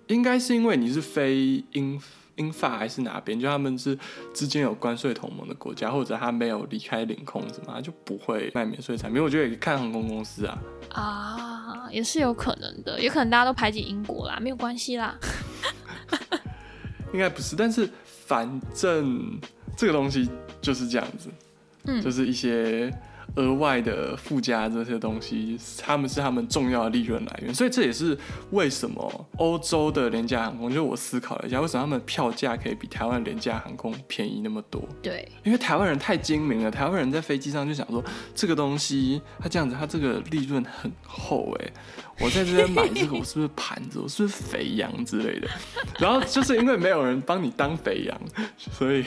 [0.09, 2.01] 应该是因为你是非英
[2.35, 3.97] 英法还是哪边，就他们是
[4.35, 9.23] 之间有关税同盟的国家，或者他没有离开领空什么，他就不会卖免税产品。
[9.23, 10.59] 我觉得也看航空公司啊，
[10.93, 15.17] 啊，也是有可能的，也可能大家都排挤英国啦，没有关系啦。
[17.15, 17.89] 应该不是，但是
[18.27, 19.39] 反正
[19.77, 20.29] 这个东西
[20.61, 21.29] 就是这样子，
[21.85, 22.93] 嗯就是一些
[23.35, 27.55] 额外的附加这些东西，他们是他们重要的利润来源。
[27.55, 28.17] 所以这也是
[28.53, 34.83] 为什么欧洲的廉价航空，就我思考了一下，为什么他们票价可以比台湾廉价航空便宜那么多？
[35.03, 38.03] 对，因为台湾人太精明了，台湾人在飞机上就想说，
[38.35, 41.73] 这个东西它这样子，它这个利润很厚哎，
[42.19, 45.49] 我在这边买这个，我是不是盘子，我是不是肥羊之类的？
[45.99, 48.21] 然后就是因为没有人帮你当肥羊，
[48.57, 49.05] 所以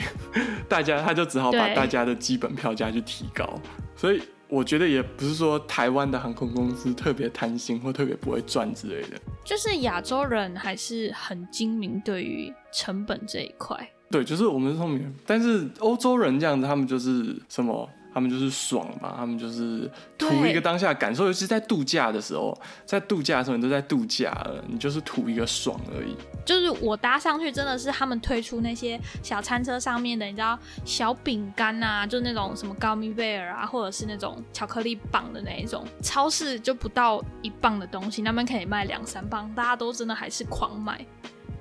[0.68, 3.60] 大家他就只好把大家的基本票价去提高。
[3.96, 9.20] 所以我觉得也不是说台湾的航空公司特别贪心或特别不会赚之类的。
[9.44, 13.76] 就是亚洲人还是很精明，对于成本这一块。
[14.10, 17.88] 对，就是我们是聪明人，但是欧洲人这样子，他们就是什么？
[18.12, 26.16] 他们就是爽嘛，他们就是图一个当下感受，尤其是在度假的时候，在度假的时候你都在度假了，你就是图一个爽而已。
[26.44, 41.04] 就是我搭上去，真的是他们推出那些小餐车上面的，你知道小饼干啊，就那种什么高米贝尔啊，或者是那种巧克力棒的那一种，超市就不到一磅的东西，那边可以卖两三磅，大家都真的还是狂买，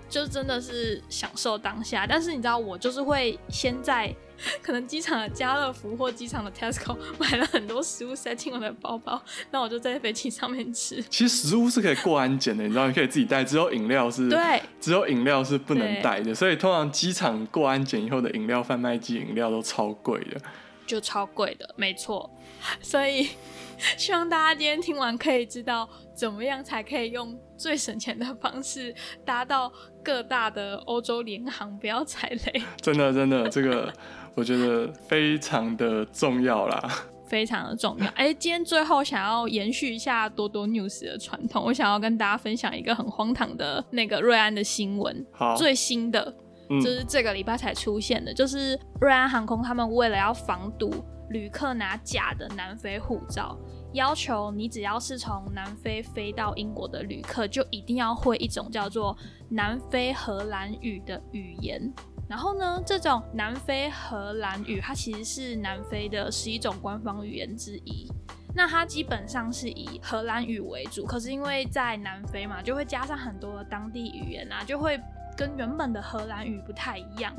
[0.09, 2.07] 就真的是享受当下。
[2.07, 4.15] 但是你知道，我就是会先在
[4.61, 9.21] 可能机场的家乐福或机场的 Tesco 买了很多食物塞进我的包包，
[9.51, 11.01] 那我就在飞机上面吃。
[11.03, 16.33] 其实食物是可以过安检的，你知道，你可以自己带，只有饮料是，对，只有饮料是不能带的。
[16.33, 20.39] 所以通常机场过安检以后的饮料贩卖机饮料都超贵的。
[20.87, 22.29] 就超贵的，没错。
[22.81, 23.29] 所以
[23.95, 29.71] 希望大家今天听完可以知道怎么样才可以用最省钱的方式搭到
[30.03, 33.93] 各大的欧洲联航，不要踩雷，真的，真的，这个
[34.39, 36.89] 我觉得非常的重要啦。
[37.27, 38.07] 非常的重要。
[38.15, 46.33] 哎，今天最后想要延续一下多多 news 的传统，我想要跟大家分享一个很荒唐的那个瑞安的新闻，好，最新的。
[46.71, 53.57] 嗯就是这个礼拜才出现的，就是瑞安航空他们为了要防堵旅客拿假的南非护照，
[53.93, 59.17] 要求你只要是从南非飞到英国的旅客，就一定要会一种叫做
[59.49, 61.91] 南非荷兰语的语言。
[62.29, 68.07] 然后呢，这种南非荷兰语它其实是南非的十一种官方语言之一。
[68.53, 75.01] 那它基本上是以荷兰语为主，可是因为在南非嘛，就会加上很多的当地语言啊，就会
[75.35, 77.33] 跟原本的荷兰语不太一样。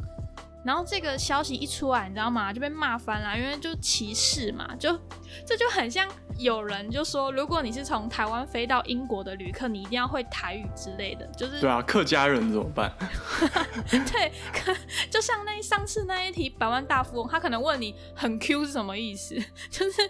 [0.65, 2.53] 然后这个消息一出来，你知道吗？
[2.53, 4.99] 就被骂翻了，因为就歧视嘛，就
[5.47, 6.07] 这就很像
[6.39, 12.93] 有人就说，如果你是从台湾飞到英国的旅客，你一定要会台语之类的，就是对啊，客家人怎么办？
[13.91, 14.75] 对，可
[15.11, 19.35] 就像那上次那一题百万大富翁，他可能问你很 Q 是什么意思，
[19.71, 20.03] 就是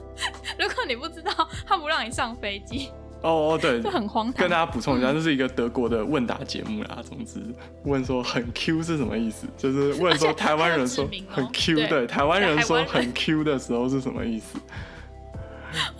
[0.58, 1.32] 如果你不知道，
[1.66, 2.90] 他不让你上飞机，
[3.24, 4.56] 哦哦，对 就，很荒唐跟大。
[4.56, 6.98] 家补充一下，这是一个德国的问答节目啦。
[7.02, 7.40] 总之，
[7.84, 9.46] 问说很 Q 是什么意思？
[9.56, 14.58] 就是问说台湾人说很 Q，对对，台湾人说很 Q 的时候是什么意思？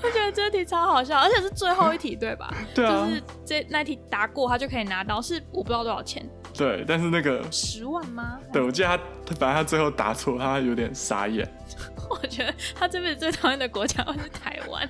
[0.01, 2.55] 我觉得这题超好笑，而且是最后一题，对吧？
[2.73, 6.25] 对啊就是这那题答过，他就可以拿到，是我不知道多少钱，
[6.57, 8.39] 对，但是那个，十万吗？
[8.53, 8.97] 对我记得他，
[9.27, 11.45] 他反正他最后答错，他有点傻眼。
[12.09, 14.89] 我觉得他这辈子最讨厌的国家会是台湾。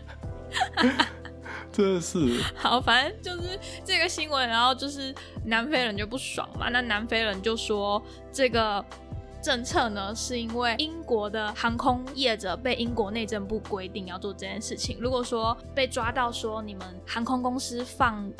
[1.74, 5.12] 真的是，好，反正就是这个新闻，然后就是
[5.44, 6.68] 南非人就不爽嘛。
[6.68, 8.00] 那南非人就说，
[8.30, 8.84] 这个
[9.42, 14.98] 政策呢，是因为英国的航空业者被英国内政部规定要做这件事情。
[15.00, 18.30] 如果说被抓到说你们航空公司放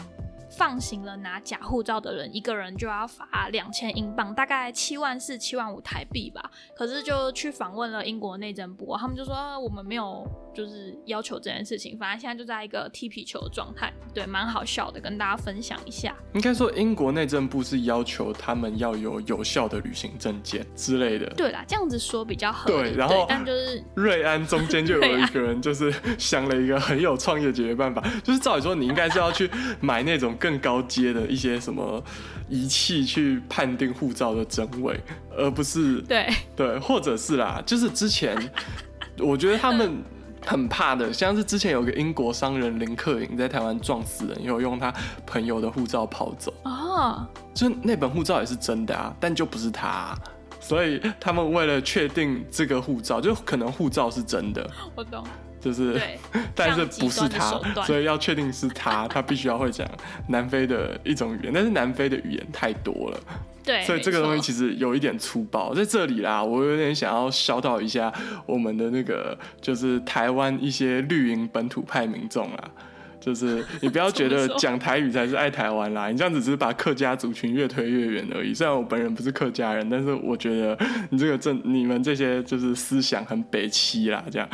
[0.57, 6.51] 放行了拿假护照的人，一个人就要罚两千英镑，大概七万四、七万五台币吧。
[6.77, 16.15] 可是就去访问了英国内政部，他们就说、啊我们没有就是要求这件事情，反正现在就在一个踢皮球的状态，对，蛮好笑的，跟大家分享一下。
[16.35, 21.27] 应该说英国内政部是要求他们要有有效的旅行证件之类的。
[21.35, 29.51] 对啦，这样子说比较合理，对然后但就是瑞安中间就有一个人，就是想了一个很有创意的解决办法，就是照理说你应该是要去
[29.81, 32.05] 买那种更高阶的一些什么
[32.51, 35.01] 仪器去判定护照的真伪，
[35.35, 36.29] 而不是对。
[36.55, 38.37] 对，或者是啦，就是之前
[39.19, 40.03] 我觉得他们
[40.45, 44.93] 很怕的，像是之前有个英国商人林克颖在台湾撞死人，有用他
[45.25, 50.19] 朋友的护照跑走，啊，就那本护照也是真的啊，但就不是他啊、
[50.61, 55.25] 所以他们为了确定这个护照，就可能护照是真的，我懂，
[55.65, 55.99] 就是，
[56.55, 59.89] 但是不是他所以要确定是他，他必须要会讲
[60.29, 63.19] 南非的一种语言，但是南非的语言太多了，
[63.65, 65.73] 对，所以这个东西其实实有一点粗暴。
[65.73, 68.13] 在这里啦，我有点想要消导一下
[68.45, 72.71] 我们的那个，就是台湾一些绿营本土派民众啦。
[73.19, 78.53] 就是你不要觉得 讲台语才是爱台湾啦，你这样子只是把客家族群越推越远而已。
[78.53, 84.47] 虽然我本人不是客家人，但是我觉得你这个政你们这些就是思想很北欺啦，这样。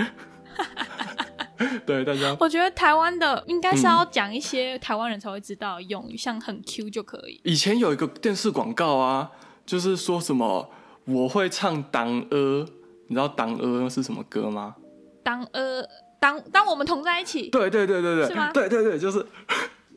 [1.86, 7.40] 对大家，我觉得台湾的应该是要讲一些台湾人才会知道的用语，像很 Q 就可以。
[7.44, 9.30] 以前有一个电视广告啊，
[9.66, 10.70] 就是说什么
[11.04, 12.66] 我会唱党呃，
[13.08, 14.76] 你知道党呃是什么歌吗？
[15.22, 15.82] 当呃
[16.18, 19.24] 当当我们同在一起，对对对对对，是吗对对对，就是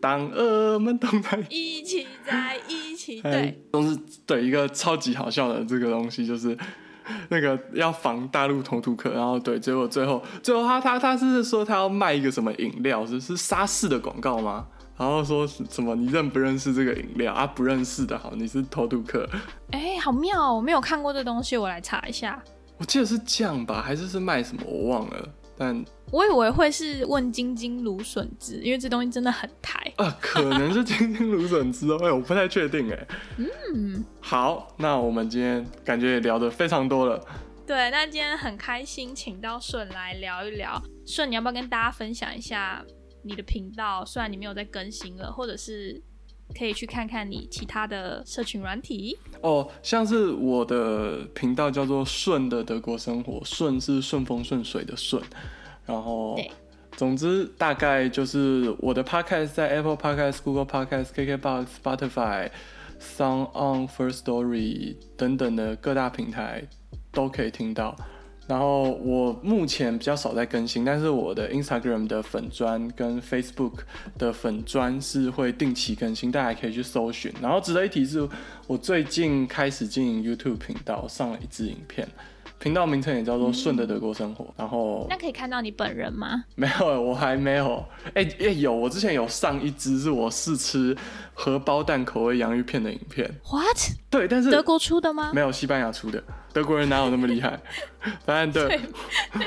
[0.02, 2.08] 党呃们同在一起。
[2.26, 6.58] 在一起，哎对，都是对一个超级好笑的这个东西，就是
[7.30, 14.66] 那个要防大陆偷渡客，然后对，结果最后最后他他他是说他要卖一个什么饮料，是是沙士的广告吗？
[14.96, 17.48] 然后说什么你认不认识这个饮料啊？
[17.48, 19.28] 不认识的好，你是偷渡客。
[19.72, 22.42] 哎，好妙哦，我没有看过这东西，我来查一下。
[22.78, 25.84] 我记得是酱吧，还是是卖什么我忘了，但
[26.14, 29.92] 我以为会是问晶晶芦笋汁，因为这东西真的很台。
[29.96, 33.08] 啊，可能是金金芦笋汁哦，哎，我不太确定哎。
[33.38, 37.20] 嗯，好，那我们今天感觉也聊得非常多了。
[37.66, 40.80] 对，那今天很开心，请到顺来聊一聊。
[41.04, 42.86] 顺，你要不要跟大家分享一下
[43.24, 44.06] 你的频道？
[44.06, 46.00] 虽然你没有在更新了，或者是
[46.56, 49.18] 可以去看看你其他的社群软体。
[49.42, 55.20] 哦，像是我的频道叫做“顺的德国生活”，顺是顺风顺水的顺，
[55.86, 56.40] 然后
[56.96, 62.50] 总之大概就是我的 podcast 在 Apple Podcast、Google Podcast、KKBox、Spotify、
[63.00, 66.64] Sound On、First Story 等等的各大平台
[67.12, 67.96] 都可以听到。
[68.46, 73.80] 然后我目前比较少在更新，但是我的 Instagram 的粉砖跟 Facebook
[74.18, 77.34] 的粉砖是会定期更新，大家可以去搜寻。
[77.42, 78.28] 然后值得一提是，
[78.68, 82.06] 我最近开始经营 YouTube 频道，上了一支影片，
[82.64, 84.48] 频道名称也叫做“顺的德国生活”。
[84.56, 86.46] 然后那可以看到你本人吗？
[86.56, 87.84] 没有，我还没有。
[88.14, 90.96] 哎、哎、有，我之前有上一支是我试吃
[91.34, 93.30] 荷包蛋口味洋芋片的影片。
[93.52, 93.78] What？
[94.10, 95.32] 对，但是德国出的吗？
[95.34, 96.24] 没有西班牙出的，
[96.54, 97.60] 德国人哪有那么厉害？
[98.26, 98.80] 反正对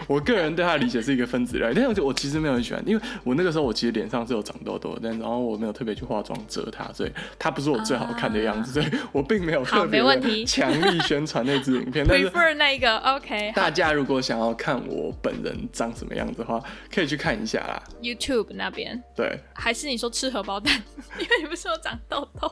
[0.07, 12.05] 我个人对他的理解是一个分子料理，但是我其实没有很喜欢，因为我那个时候我其实脸上是有长痘痘的，但然后我没有特别去化妆遮它，所以它不是我最好看的样子，所以我并没有好特别强力宣传那支影片。
[12.09, 16.59] 但是 Prefer 那个 OK 大家如果想要看我本人长什么样子的话，
[16.91, 17.83] 可以去看一下啦。
[18.01, 20.75] YouTube 那边，对，还是你说吃荷包蛋？
[21.19, 22.51] 因为你不是有长痘痘。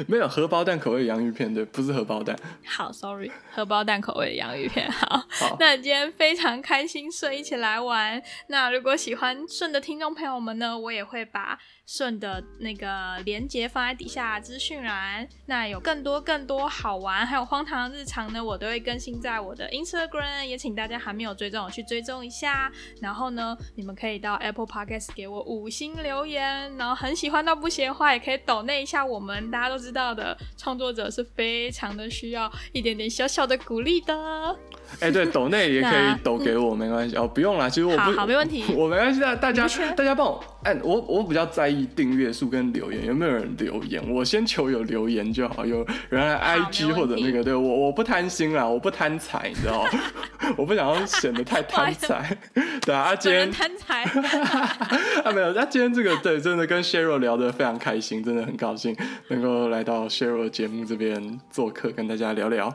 [0.06, 2.38] 没有荷包蛋口味的洋芋片，对，不是荷包蛋。
[2.66, 4.90] 好，Sorry，荷包蛋口味的洋芋片。
[4.92, 8.22] 好，好，那今天非常开心，顺一起来玩。
[8.48, 15.26] 那如果喜欢顺的听众朋友们呢，我也会把顺的那个连接放在底下资讯栏。
[15.46, 22.70] 那有更多更多好玩还有荒唐的日常呢，我都会更新在我的 Instagram，也请大家还没有追踪我去追踪一下。
[23.00, 29.50] 然后呢，你们可以到 Apple Podcast 给我五星留言，然后很喜欢到不行的话，也可以抖那一下我们。
[29.50, 34.54] 大家都知知道的，创作者是非常的需要一点点小小的鼓励的。
[35.00, 37.68] 哎、对，抖内也可以那抖给我，没关系哦，不用啦。
[37.68, 39.36] 其实我不，好好没问题我没关系的。
[39.36, 39.66] 大家
[39.96, 44.02] 大家帮我按我，我比较在意订阅数跟留言，有没有人留言？
[44.10, 49.86] 我先求有留言就好，有原来 IG 或者那个，对我我不贪心啦，我不贪财，你知道？
[50.56, 52.36] 我不想要显得太贪 财。
[52.84, 54.02] 对啊，啊今天贪财，
[55.22, 58.96] 啊没有，那今天这个对，真的跟 Sheryl 聊得非常开心，真的很高兴
[59.28, 62.74] 能够来到 Sheryl 节目这边做客，跟大家聊聊。